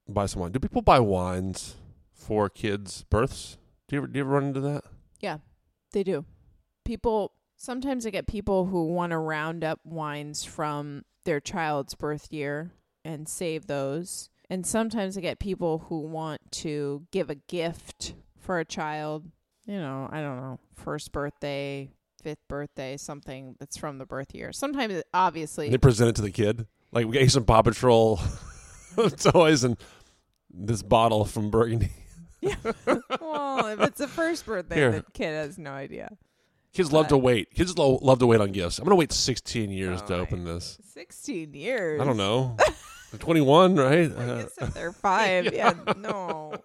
Buy 0.08 0.26
some 0.26 0.42
wine. 0.42 0.52
Do 0.52 0.58
people 0.58 0.82
buy 0.82 0.98
wines 1.00 1.76
for 2.12 2.48
kids' 2.48 3.04
births? 3.10 3.58
Do 3.88 3.96
you 3.96 4.00
ever 4.02 4.06
do 4.08 4.18
you 4.18 4.24
ever 4.24 4.30
run 4.34 4.44
into 4.44 4.60
that? 4.60 4.84
Yeah, 5.20 5.38
they 5.92 6.02
do. 6.02 6.24
People 6.84 7.32
sometimes 7.56 8.06
I 8.06 8.10
get 8.10 8.26
people 8.26 8.66
who 8.66 8.86
want 8.86 9.10
to 9.10 9.18
round 9.18 9.62
up 9.64 9.80
wines 9.84 10.44
from 10.44 11.04
their 11.24 11.40
child's 11.40 11.94
birth 11.94 12.32
year 12.32 12.72
and 13.04 13.28
save 13.28 13.66
those. 13.66 14.30
And 14.48 14.66
sometimes 14.66 15.16
I 15.16 15.20
get 15.20 15.38
people 15.38 15.84
who 15.88 16.00
want 16.00 16.40
to 16.52 17.06
give 17.12 17.30
a 17.30 17.36
gift 17.36 18.14
for 18.38 18.58
a 18.58 18.64
child, 18.64 19.26
you 19.64 19.78
know, 19.78 20.08
I 20.10 20.20
don't 20.20 20.38
know, 20.38 20.58
first 20.74 21.12
birthday, 21.12 21.88
fifth 22.20 22.40
birthday, 22.48 22.96
something 22.96 23.54
that's 23.60 23.76
from 23.76 23.98
the 23.98 24.06
birth 24.06 24.34
year. 24.34 24.50
Sometimes 24.52 24.94
it- 24.94 25.06
obviously 25.14 25.68
They 25.70 25.78
present 25.78 26.08
it 26.10 26.16
to 26.16 26.22
the 26.22 26.32
kid. 26.32 26.66
Like 26.90 27.06
we 27.06 27.12
got 27.14 27.22
you 27.22 27.28
some 27.28 27.44
Paw 27.44 27.62
Patrol 27.62 28.18
toys 29.18 29.64
and 29.64 29.76
this 30.52 30.82
bottle 30.82 31.24
from 31.24 31.50
Burgundy. 31.50 31.90
well, 33.20 33.66
if 33.68 33.80
it's 33.80 34.00
a 34.00 34.08
first 34.08 34.46
birthday, 34.46 34.76
Here. 34.76 34.90
the 34.92 35.04
kid 35.12 35.32
has 35.34 35.58
no 35.58 35.70
idea. 35.72 36.16
Kids 36.72 36.92
love 36.92 37.08
to 37.08 37.18
wait. 37.18 37.52
Kids 37.52 37.76
lo- 37.76 37.98
love 38.00 38.18
to 38.20 38.26
wait 38.26 38.40
on 38.40 38.52
gifts. 38.52 38.78
I'm 38.78 38.84
gonna 38.84 38.94
wait 38.96 39.12
16 39.12 39.70
years 39.70 40.00
to 40.02 40.14
open 40.16 40.44
this. 40.44 40.78
16 40.94 41.52
years. 41.54 42.00
I 42.00 42.04
don't 42.04 42.16
know. 42.16 42.56
They're 43.10 43.18
21, 43.18 43.74
right? 43.74 44.10
I 44.16 44.22
Uh, 44.22 44.42
guess 44.42 44.52
if 44.60 44.72
they're 44.72 44.92
five, 44.92 45.52
yeah, 45.52 45.74
no. 45.96 46.52
on 46.54 46.60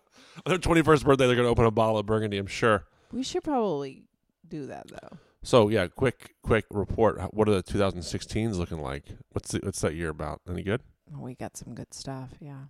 their 0.46 0.60
21st 0.60 1.04
birthday, 1.04 1.26
they're 1.26 1.36
gonna 1.36 1.48
open 1.50 1.66
a 1.66 1.72
bottle 1.72 1.98
of 1.98 2.06
Burgundy. 2.06 2.38
I'm 2.38 2.46
sure. 2.46 2.86
We 3.12 3.24
should 3.24 3.44
probably 3.44 4.04
do 4.48 4.68
that 4.68 4.88
though. 4.88 5.18
So 5.42 5.70
yeah, 5.70 5.88
quick, 5.88 6.36
quick 6.44 6.66
report. 6.70 7.20
How- 7.20 7.30
What 7.30 7.50
are 7.50 7.54
the 7.56 7.64
2016s 7.64 8.58
looking 8.58 8.80
like? 8.80 9.06
What's 9.32 9.52
the, 9.54 9.60
what's 9.64 9.82
that 9.82 9.96
year 9.96 10.10
about? 10.10 10.42
Any 10.48 10.62
good? 10.62 10.82
We 11.12 11.36
got 11.36 11.56
some 11.58 11.74
good 11.76 11.94
stuff. 11.94 12.30
Yeah, 12.40 12.66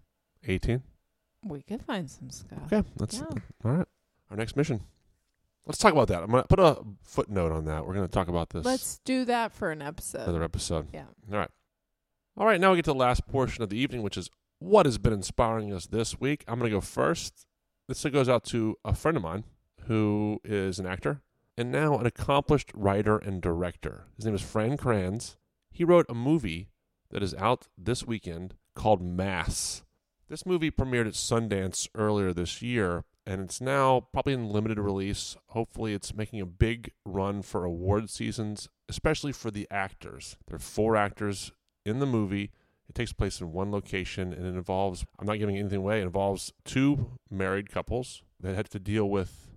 18. 0.47 0.81
we 1.43 1.61
could 1.61 1.81
find 1.83 2.09
some 2.09 2.29
stuff. 2.29 2.59
Okay, 2.71 2.87
that's 2.97 3.17
Yeah. 3.19 3.25
all 3.63 3.71
right. 3.71 3.87
Our 4.31 4.37
next 4.37 4.55
mission. 4.55 4.81
Let's 5.65 5.77
talk 5.79 5.93
about 5.93 6.07
that. 6.09 6.21
I'm 6.23 6.29
gonna 6.31 6.43
put 6.43 6.59
a 6.59 6.77
footnote 7.03 7.51
on 7.51 7.65
that. 7.65 7.85
We're 7.85 7.93
gonna 7.95 8.07
talk 8.07 8.27
about 8.27 8.49
this 8.51 8.65
Let's 8.65 8.99
do 9.05 9.25
that 9.25 9.51
for 9.51 9.71
an 9.71 9.81
episode. 9.81 10.23
another 10.23 10.43
episode. 10.43 10.87
Yeah. 10.93 11.05
All 11.31 11.37
right. 11.37 11.49
All 12.37 12.45
right. 12.45 12.59
Now 12.59 12.71
we 12.71 12.77
get 12.77 12.85
to 12.85 12.91
the 12.91 12.95
last 12.95 13.25
portion 13.27 13.63
of 13.63 13.69
the 13.69 13.77
evening, 13.77 14.03
which 14.03 14.17
is 14.17 14.29
what 14.59 14.85
has 14.85 14.97
been 14.97 15.13
inspiring 15.13 15.73
us 15.73 15.87
this 15.87 16.19
week. 16.19 16.43
I'm 16.47 16.59
gonna 16.59 16.69
go 16.69 16.81
first. 16.81 17.45
This 17.87 18.03
goes 18.03 18.29
out 18.29 18.43
to 18.45 18.77
a 18.83 18.93
friend 18.93 19.15
of 19.17 19.23
mine 19.23 19.43
who 19.85 20.39
is 20.43 20.79
an 20.79 20.85
actor 20.87 21.21
and 21.57 21.71
now 21.71 21.97
an 21.97 22.05
accomplished 22.05 22.71
writer 22.73 23.17
and 23.17 23.41
director. 23.41 24.05
His 24.17 24.25
name 24.25 24.35
is 24.35 24.41
Fran 24.41 24.77
Kranz. 24.77 25.37
He 25.71 25.83
wrote 25.83 26.05
a 26.09 26.13
movie 26.15 26.69
that 27.09 27.23
is 27.23 27.33
out 27.35 27.67
this 27.77 28.05
weekend 28.05 28.55
called 28.75 29.01
Mass. 29.01 29.83
This 30.27 30.45
movie 30.45 30.71
premiered 30.71 31.07
at 31.07 31.13
Sundance 31.13 31.87
earlier 31.95 32.33
this 32.33 32.61
year, 32.61 33.03
and 33.27 33.41
it's 33.41 33.61
now 33.61 34.07
probably 34.11 34.33
in 34.33 34.49
limited 34.49 34.79
release. 34.79 35.37
Hopefully, 35.49 35.93
it's 35.93 36.15
making 36.15 36.41
a 36.41 36.45
big 36.45 36.91
run 37.05 37.41
for 37.41 37.63
award 37.63 38.09
seasons, 38.09 38.67
especially 38.89 39.31
for 39.31 39.51
the 39.51 39.67
actors. 39.69 40.35
There 40.47 40.55
are 40.55 40.59
four 40.59 40.95
actors 40.95 41.51
in 41.85 41.99
the 41.99 42.05
movie. 42.05 42.51
It 42.89 42.95
takes 42.95 43.13
place 43.13 43.39
in 43.39 43.51
one 43.51 43.71
location, 43.71 44.33
and 44.33 44.45
it 44.45 44.55
involves, 44.55 45.05
I'm 45.19 45.27
not 45.27 45.39
giving 45.39 45.57
anything 45.57 45.79
away, 45.79 46.01
it 46.01 46.05
involves 46.05 46.53
two 46.63 47.11
married 47.29 47.69
couples 47.69 48.23
that 48.39 48.55
had 48.55 48.69
to 48.71 48.79
deal 48.79 49.09
with 49.09 49.47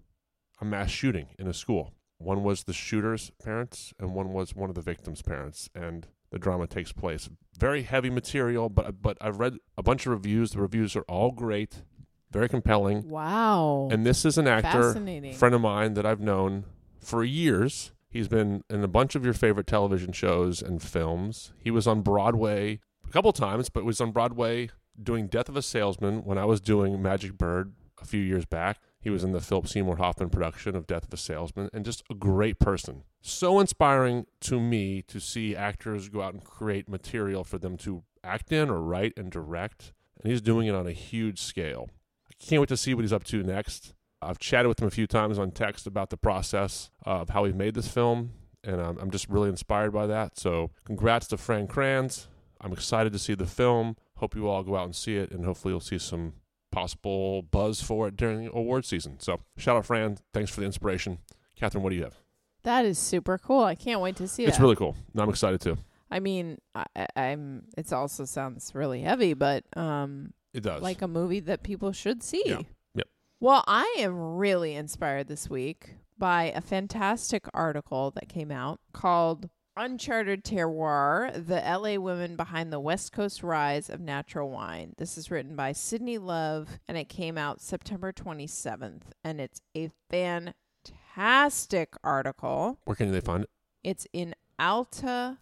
a 0.60 0.64
mass 0.64 0.90
shooting 0.90 1.28
in 1.38 1.46
a 1.46 1.54
school. 1.54 1.92
One 2.18 2.42
was 2.42 2.64
the 2.64 2.72
shooter's 2.72 3.30
parents, 3.42 3.94
and 3.98 4.14
one 4.14 4.32
was 4.32 4.54
one 4.54 4.70
of 4.70 4.74
the 4.74 4.82
victim's 4.82 5.22
parents. 5.22 5.70
And 5.74 6.08
the 6.30 6.38
drama 6.38 6.66
takes 6.66 6.92
place. 6.92 7.28
Very 7.58 7.82
heavy 7.82 8.10
material, 8.10 8.68
but 8.68 9.02
but 9.02 9.16
I've 9.20 9.38
read 9.38 9.58
a 9.76 9.82
bunch 9.82 10.06
of 10.06 10.12
reviews. 10.12 10.52
The 10.52 10.60
reviews 10.60 10.94
are 10.96 11.02
all 11.02 11.32
great, 11.32 11.82
very 12.30 12.48
compelling. 12.48 13.08
Wow. 13.08 13.88
And 13.90 14.06
this 14.06 14.24
is 14.24 14.38
an 14.38 14.46
actor, 14.46 14.92
friend 15.34 15.54
of 15.54 15.60
mine 15.60 15.94
that 15.94 16.06
I've 16.06 16.20
known 16.20 16.64
for 17.00 17.24
years. 17.24 17.92
He's 18.10 18.28
been 18.28 18.62
in 18.70 18.82
a 18.82 18.88
bunch 18.88 19.14
of 19.14 19.24
your 19.24 19.34
favorite 19.34 19.66
television 19.66 20.12
shows 20.12 20.62
and 20.62 20.82
films. 20.82 21.52
He 21.58 21.70
was 21.70 21.86
on 21.86 22.00
Broadway 22.02 22.80
a 23.06 23.10
couple 23.10 23.32
times, 23.32 23.68
but 23.68 23.84
was 23.84 24.00
on 24.00 24.12
Broadway 24.12 24.70
doing 25.00 25.26
Death 25.26 25.48
of 25.48 25.56
a 25.56 25.62
Salesman 25.62 26.24
when 26.24 26.38
I 26.38 26.44
was 26.44 26.60
doing 26.60 27.00
Magic 27.02 27.36
Bird 27.36 27.74
a 28.00 28.04
few 28.04 28.20
years 28.20 28.44
back. 28.44 28.78
He 29.00 29.10
was 29.10 29.22
in 29.22 29.32
the 29.32 29.40
Philip 29.40 29.68
Seymour 29.68 29.96
Hoffman 29.96 30.30
production 30.30 30.74
of 30.74 30.86
Death 30.86 31.04
of 31.04 31.12
a 31.12 31.16
Salesman 31.16 31.70
and 31.72 31.84
just 31.84 32.02
a 32.10 32.14
great 32.14 32.58
person. 32.58 33.04
So 33.20 33.60
inspiring 33.60 34.26
to 34.40 34.60
me 34.60 35.02
to 35.02 35.20
see 35.20 35.54
actors 35.54 36.08
go 36.08 36.22
out 36.22 36.34
and 36.34 36.44
create 36.44 36.88
material 36.88 37.44
for 37.44 37.58
them 37.58 37.76
to 37.78 38.02
act 38.24 38.52
in 38.52 38.70
or 38.70 38.80
write 38.80 39.12
and 39.16 39.30
direct. 39.30 39.92
And 40.20 40.30
he's 40.30 40.40
doing 40.40 40.66
it 40.66 40.74
on 40.74 40.86
a 40.86 40.92
huge 40.92 41.40
scale. 41.40 41.90
I 42.28 42.44
can't 42.44 42.60
wait 42.60 42.68
to 42.70 42.76
see 42.76 42.92
what 42.94 43.02
he's 43.02 43.12
up 43.12 43.24
to 43.24 43.42
next. 43.42 43.94
I've 44.20 44.38
chatted 44.38 44.68
with 44.68 44.80
him 44.80 44.88
a 44.88 44.90
few 44.90 45.06
times 45.06 45.38
on 45.38 45.52
text 45.52 45.86
about 45.86 46.10
the 46.10 46.16
process 46.16 46.90
of 47.04 47.30
how 47.30 47.44
he 47.44 47.52
made 47.52 47.74
this 47.74 47.88
film, 47.88 48.32
and 48.64 48.80
I'm, 48.80 49.10
just 49.10 49.28
really 49.28 49.48
inspired 49.48 49.92
by 49.92 50.06
that. 50.08 50.38
So, 50.38 50.72
congrats 50.84 51.28
to 51.28 51.36
Fran 51.36 51.68
Kranz. 51.68 52.26
I'm 52.60 52.72
excited 52.72 53.12
to 53.12 53.18
see 53.18 53.34
the 53.34 53.46
film. 53.46 53.96
Hope 54.16 54.34
you 54.34 54.48
all 54.48 54.64
go 54.64 54.76
out 54.76 54.86
and 54.86 54.96
see 54.96 55.16
it, 55.16 55.30
and 55.30 55.44
hopefully, 55.44 55.72
you'll 55.72 55.80
see 55.80 55.98
some 55.98 56.34
possible 56.70 57.42
buzz 57.42 57.80
for 57.82 58.08
it 58.08 58.16
during 58.16 58.46
award 58.48 58.84
season. 58.84 59.20
So, 59.20 59.40
shout 59.56 59.76
out, 59.76 59.86
Fran. 59.86 60.18
Thanks 60.32 60.50
for 60.50 60.60
the 60.60 60.66
inspiration. 60.66 61.18
Kathryn, 61.60 61.80
what 61.82 61.90
do 61.90 61.96
you 61.96 62.04
have? 62.04 62.16
that 62.64 62.84
is 62.84 62.98
super 62.98 63.38
cool. 63.38 63.62
I 63.64 63.74
can't 63.74 64.00
wait 64.00 64.16
to 64.16 64.28
see 64.28 64.44
it. 64.44 64.48
It's 64.48 64.58
that. 64.58 64.62
really 64.62 64.76
cool. 64.76 64.94
I'm 65.16 65.28
excited 65.30 65.60
too. 65.60 65.78
I 66.10 66.20
mean, 66.20 66.58
I, 66.74 66.84
I- 66.96 67.06
I'm. 67.16 67.64
It 67.76 67.92
also 67.92 68.24
sounds 68.24 68.72
really 68.74 69.00
heavy, 69.02 69.34
but 69.34 69.64
um, 69.76 70.32
It 70.52 70.62
does. 70.62 70.82
like 70.82 71.00
a 71.02 71.08
movie 71.08 71.40
that 71.40 71.62
people 71.62 71.92
should 71.92 72.22
see. 72.22 72.42
Yeah. 72.44 72.60
Yep. 72.94 73.06
Well, 73.40 73.64
I 73.66 73.96
am 74.00 74.36
really 74.36 74.74
inspired 74.74 75.28
this 75.28 75.48
week 75.48 75.94
by 76.18 76.44
a 76.54 76.60
fantastic 76.60 77.46
article 77.54 78.10
that 78.12 78.28
came 78.28 78.50
out 78.50 78.80
called 78.92 79.48
Uncharted 79.78 80.44
Terroir 80.44 81.32
The 81.32 81.60
LA 81.60 82.00
Women 82.00 82.34
Behind 82.34 82.72
the 82.72 82.80
West 82.80 83.12
Coast 83.12 83.44
Rise 83.44 83.88
of 83.88 84.00
Natural 84.00 84.50
Wine. 84.50 84.94
This 84.98 85.16
is 85.16 85.30
written 85.30 85.54
by 85.54 85.70
Sydney 85.70 86.18
Love 86.18 86.80
and 86.88 86.98
it 86.98 87.08
came 87.08 87.38
out 87.38 87.60
September 87.60 88.12
27th. 88.12 89.02
And 89.22 89.40
it's 89.40 89.60
a 89.76 89.90
fantastic 90.10 91.94
article. 92.02 92.80
Where 92.86 92.96
can 92.96 93.12
they 93.12 93.20
find 93.20 93.44
it? 93.44 93.50
It's 93.84 94.04
in 94.12 94.34
Alta 94.58 95.38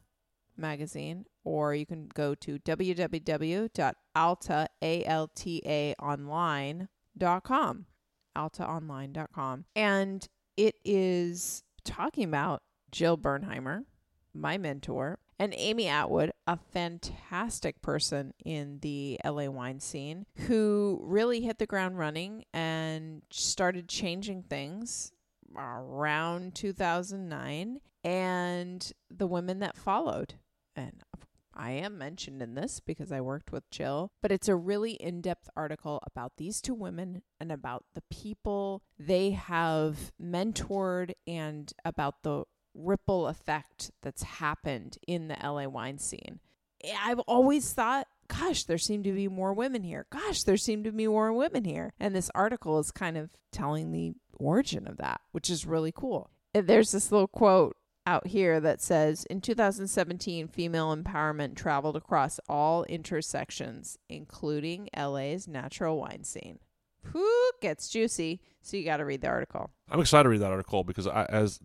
magazine, 0.55 1.25
or 1.43 1.75
you 1.75 1.87
can 1.87 2.11
go 2.13 2.35
to 2.35 2.59
www.alta, 2.59 3.79
A-L-T-A 4.83 5.95
online.com, 5.95 7.87
altaonline.com. 8.37 9.65
And 9.75 10.29
it 10.59 10.75
is 10.85 11.63
talking 11.85 12.25
about 12.25 12.63
Jill 12.91 13.17
Bernheimer, 13.17 13.85
my 14.37 14.59
mentor, 14.59 15.19
and 15.39 15.55
Amy 15.57 15.89
Atwood, 15.89 16.33
a 16.47 16.57
fantastic 16.57 17.83
person 17.83 18.33
in 18.45 18.79
the 18.81 19.19
LA 19.25 19.47
wine 19.47 19.81
scene 19.81 20.27
who 20.47 21.01
really 21.03 21.43
hit 21.43 21.59
the 21.59 21.67
ground 21.67 21.99
running 21.99 22.45
and 22.55 23.23
started 23.31 23.89
changing 23.89 24.43
things 24.45 25.13
around 25.57 26.55
2009 26.55 27.81
and 28.05 28.93
the 29.11 29.27
women 29.27 29.59
that 29.61 29.77
followed. 29.77 30.35
And 30.75 31.03
I 31.55 31.71
am 31.71 31.97
mentioned 31.97 32.43
in 32.43 32.55
this 32.55 32.81
because 32.81 33.11
I 33.11 33.21
worked 33.23 33.51
with 33.51 33.69
Jill, 33.71 34.11
but 34.21 34.31
it's 34.31 34.49
a 34.49 34.55
really 34.55 34.93
in 34.93 35.23
depth 35.23 35.49
article 35.57 36.03
about 36.07 36.37
these 36.37 36.61
two 36.61 36.75
women 36.75 37.23
and 37.41 37.51
about 37.51 37.85
the 37.95 38.03
people 38.11 38.83
they 38.99 39.31
have 39.31 40.13
mentored 40.23 41.13
and 41.27 41.73
about 41.85 42.23
the 42.23 42.45
ripple 42.77 43.27
effect 43.27 43.91
that's 44.03 44.23
happened 44.23 44.99
in 45.07 45.29
the 45.29 45.37
LA 45.43 45.67
wine 45.67 45.99
scene. 45.99 46.41
Eh, 46.85 46.95
I've 47.05 47.21
always 47.21 47.73
thought, 47.73 48.07
gosh, 48.29 48.65
there 48.65 48.79
seem 48.79 49.03
to 49.05 49.13
be 49.13 49.29
more 49.29 49.53
women 49.53 49.83
here. 49.83 50.07
Gosh, 50.11 50.43
there 50.43 50.57
seem 50.57 50.85
to 50.85 50.93
be 50.93 51.07
more 51.07 51.33
women 51.33 51.65
here. 51.65 51.93
And 51.99 52.15
this 52.15 52.31
article 52.35 52.79
is 52.79 52.91
kind 52.91 53.17
of 53.17 53.31
telling 53.53 53.93
the 53.93 54.15
origin 54.39 54.87
of 54.87 54.99
that, 54.99 55.21
which 55.33 55.51
is 55.51 55.67
really 55.67 55.93
cool. 55.93 56.31
Eh, 56.55 56.61
there's 56.61 56.93
this 56.93 57.11
little 57.11 57.29
quote 57.29 57.77
out 58.07 58.29
here 58.29 58.61
that 58.61 58.81
says 58.81 59.25
In 59.25 59.41
2017, 59.41 60.49
female 60.49 60.95
empowerment 60.97 61.57
traveled 61.57 61.97
across 61.97 62.39
all 62.49 62.85
intersections, 62.85 63.99
including 64.09 64.89
LA's 64.97 65.49
natural 65.49 65.99
wine 65.99 66.25
scene. 66.25 66.59
Whew, 67.13 67.51
gets 67.61 67.89
juicy. 67.89 68.41
So 68.63 68.77
you 68.77 68.85
got 68.85 68.97
to 68.99 69.05
read 69.05 69.21
the 69.21 69.29
article. 69.29 69.71
I'm 69.91 70.01
excited 70.01 70.25
to 70.25 70.29
read 70.29 70.41
that 70.41 70.51
article 70.51 70.83
because, 70.85 71.07
I, 71.07 71.25
as 71.27 71.61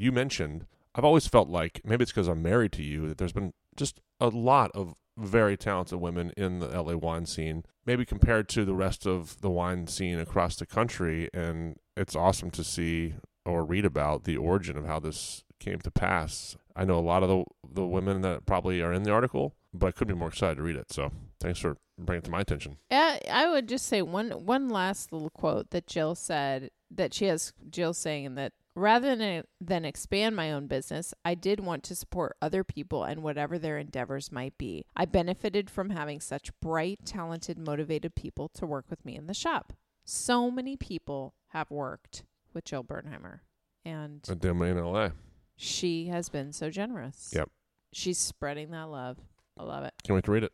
you 0.00 0.12
mentioned, 0.12 0.66
I've 0.94 1.04
always 1.04 1.26
felt 1.26 1.48
like 1.48 1.80
maybe 1.84 2.02
it's 2.02 2.12
because 2.12 2.28
I'm 2.28 2.42
married 2.42 2.72
to 2.72 2.82
you 2.82 3.08
that 3.08 3.18
there's 3.18 3.32
been 3.32 3.52
just 3.76 4.00
a 4.18 4.28
lot 4.28 4.70
of 4.74 4.94
very 5.16 5.56
talented 5.56 6.00
women 6.00 6.32
in 6.36 6.60
the 6.60 6.68
LA 6.68 6.96
wine 6.96 7.26
scene, 7.26 7.64
maybe 7.84 8.04
compared 8.04 8.48
to 8.48 8.64
the 8.64 8.74
rest 8.74 9.06
of 9.06 9.40
the 9.40 9.50
wine 9.50 9.86
scene 9.86 10.18
across 10.18 10.56
the 10.56 10.66
country. 10.66 11.28
And 11.34 11.76
it's 11.96 12.16
awesome 12.16 12.50
to 12.52 12.64
see 12.64 13.14
or 13.44 13.64
read 13.64 13.84
about 13.84 14.24
the 14.24 14.36
origin 14.36 14.76
of 14.76 14.86
how 14.86 15.00
this 15.00 15.44
came 15.58 15.80
to 15.80 15.90
pass. 15.90 16.56
I 16.74 16.84
know 16.84 16.98
a 16.98 17.00
lot 17.00 17.22
of 17.22 17.28
the 17.28 17.44
the 17.72 17.86
women 17.86 18.22
that 18.22 18.46
probably 18.46 18.82
are 18.82 18.92
in 18.92 19.04
the 19.04 19.12
article, 19.12 19.54
but 19.72 19.88
I 19.88 19.90
couldn't 19.92 20.14
be 20.14 20.18
more 20.18 20.28
excited 20.28 20.56
to 20.56 20.62
read 20.62 20.76
it. 20.76 20.90
So 20.90 21.12
thanks 21.38 21.60
for 21.60 21.76
bringing 21.98 22.22
it 22.22 22.24
to 22.24 22.30
my 22.30 22.40
attention. 22.40 22.78
Yeah, 22.90 23.18
I 23.30 23.48
would 23.48 23.68
just 23.68 23.86
say 23.86 24.02
one 24.02 24.30
one 24.30 24.68
last 24.68 25.12
little 25.12 25.30
quote 25.30 25.70
that 25.70 25.86
Jill 25.86 26.14
said 26.14 26.70
that 26.90 27.14
she 27.14 27.26
has 27.26 27.52
Jill 27.70 27.92
saying 27.92 28.34
that 28.36 28.52
rather 28.80 29.14
than 29.14 29.20
eh, 29.20 29.42
than 29.60 29.84
expand 29.84 30.34
my 30.34 30.52
own 30.52 30.66
business, 30.66 31.14
I 31.24 31.34
did 31.34 31.60
want 31.60 31.82
to 31.84 31.94
support 31.94 32.36
other 32.40 32.64
people 32.64 33.04
and 33.04 33.22
whatever 33.22 33.58
their 33.58 33.78
endeavors 33.78 34.32
might 34.32 34.56
be. 34.58 34.84
I 34.96 35.04
benefited 35.04 35.70
from 35.70 35.90
having 35.90 36.20
such 36.20 36.50
bright, 36.60 37.00
talented, 37.04 37.58
motivated 37.58 38.14
people 38.14 38.48
to 38.54 38.66
work 38.66 38.86
with 38.88 39.04
me 39.04 39.16
in 39.16 39.26
the 39.26 39.34
shop. 39.34 39.72
So 40.04 40.50
many 40.50 40.76
people 40.76 41.34
have 41.48 41.70
worked 41.70 42.24
with 42.52 42.64
Jill 42.64 42.82
Bernheimer, 42.82 43.40
and 43.84 44.26
At 44.28 44.40
Domaine 44.40 44.82
LA. 44.82 45.10
she 45.56 46.06
has 46.06 46.28
been 46.28 46.52
so 46.52 46.70
generous. 46.70 47.30
Yep. 47.34 47.48
She's 47.92 48.18
spreading 48.18 48.70
that 48.70 48.88
love. 48.88 49.18
I 49.58 49.62
love 49.64 49.84
it. 49.84 49.92
Can't 50.02 50.14
wait 50.14 50.24
to 50.24 50.32
read 50.32 50.44
it. 50.44 50.52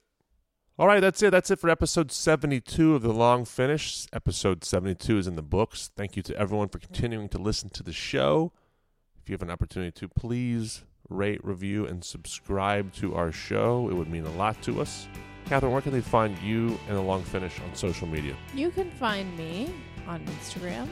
All 0.79 0.87
right, 0.87 1.01
that's 1.01 1.23
it. 1.23 1.31
That's 1.31 1.51
it 1.51 1.59
for 1.59 1.71
episode 1.71 2.13
72 2.13 2.95
of 2.97 3.01
The 3.01 3.11
Long 3.13 3.47
Finish. 3.47 4.07
Episode 4.13 4.63
72 4.63 5.17
is 5.17 5.27
in 5.27 5.35
the 5.35 5.41
books. 5.41 5.91
Thank 5.97 6.17
you 6.17 6.23
to 6.25 6.37
everyone 6.37 6.69
for 6.69 6.79
continuing 6.79 7.31
to 7.31 7.39
listen 7.39 7.71
to 7.71 7.83
the 7.83 7.95
show. 7.95 8.53
If 9.23 9.31
you 9.31 9.33
have 9.33 9.41
an 9.41 9.51
opportunity 9.51 9.91
to, 9.93 10.07
please 10.07 10.85
rate, 11.09 11.43
review, 11.43 11.87
and 11.87 12.05
subscribe 12.05 12.93
to 12.97 13.15
our 13.15 13.33
show. 13.33 13.89
It 13.89 13.95
would 13.95 14.11
mean 14.11 14.27
a 14.27 14.33
lot 14.33 14.61
to 14.65 14.83
us. 14.83 15.09
Kathryn, 15.47 15.73
where 15.73 15.81
can 15.81 15.93
they 15.93 16.03
find 16.03 16.37
you 16.41 16.79
and 16.89 16.97
The 16.99 17.01
Long 17.01 17.23
Finish 17.23 17.59
on 17.61 17.75
social 17.75 18.07
media? 18.07 18.37
You 18.55 18.71
can 18.71 18.91
find 18.91 19.35
me 19.39 19.73
on 20.07 20.23
Instagram 20.27 20.89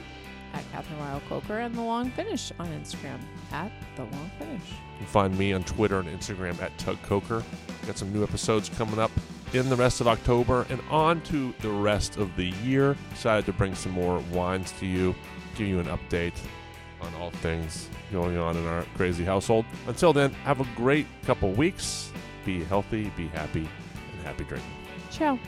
at 0.55 0.64
Kathryn 0.73 0.99
Lyle 1.01 1.21
Coker 1.29 1.59
and 1.59 1.75
The 1.75 1.83
Long 1.83 2.11
Finish 2.12 2.53
on 2.59 2.69
Instagram 2.69 3.19
at 3.53 3.71
The 3.97 4.03
Long 4.05 4.31
Finish. 4.38 4.62
You 4.62 4.99
can 4.99 5.07
find 5.07 5.38
me 5.38 5.53
on 5.53 5.64
Twitter 5.64 5.99
and 5.99 6.09
Instagram 6.09 6.61
at 6.62 6.77
Tug 6.79 7.01
Coker. 7.03 7.43
Got 7.87 7.99
some 7.99 8.12
new 8.12 8.23
episodes 8.23 8.69
coming 8.71 8.99
up 8.99 9.11
in 9.53 9.69
the 9.69 9.77
rest 9.77 10.01
of 10.01 10.09
October 10.09 10.67
and 10.71 10.81
on 10.90 11.21
to 11.23 11.53
the 11.61 11.71
rest 11.71 12.17
of 12.17 12.35
the 12.37 12.47
year. 12.64 12.97
Excited 13.11 13.45
to 13.47 13.53
bring 13.53 13.75
some 13.75 13.93
more 13.93 14.21
wines 14.33 14.73
to 14.79 14.87
you, 14.87 15.14
give 15.57 15.67
you 15.67 15.81
an 15.81 15.87
update 15.87 16.38
on 17.01 17.12
all 17.17 17.31
things 17.31 17.88
going 18.12 18.38
on 18.38 18.57
in 18.57 18.67
our 18.67 18.85
crazy 18.97 19.25
household. 19.25 19.64
Until 19.87 20.12
then, 20.12 20.33
have 20.45 20.61
a 20.61 20.67
great 20.77 21.07
couple 21.25 21.51
weeks. 21.53 22.12
Be 22.45 22.62
healthy, 22.64 23.11
be 23.17 23.27
happy, 23.29 23.69
and 24.12 24.23
happy 24.23 24.45
drinking. 24.45 24.71
Ciao. 25.11 25.38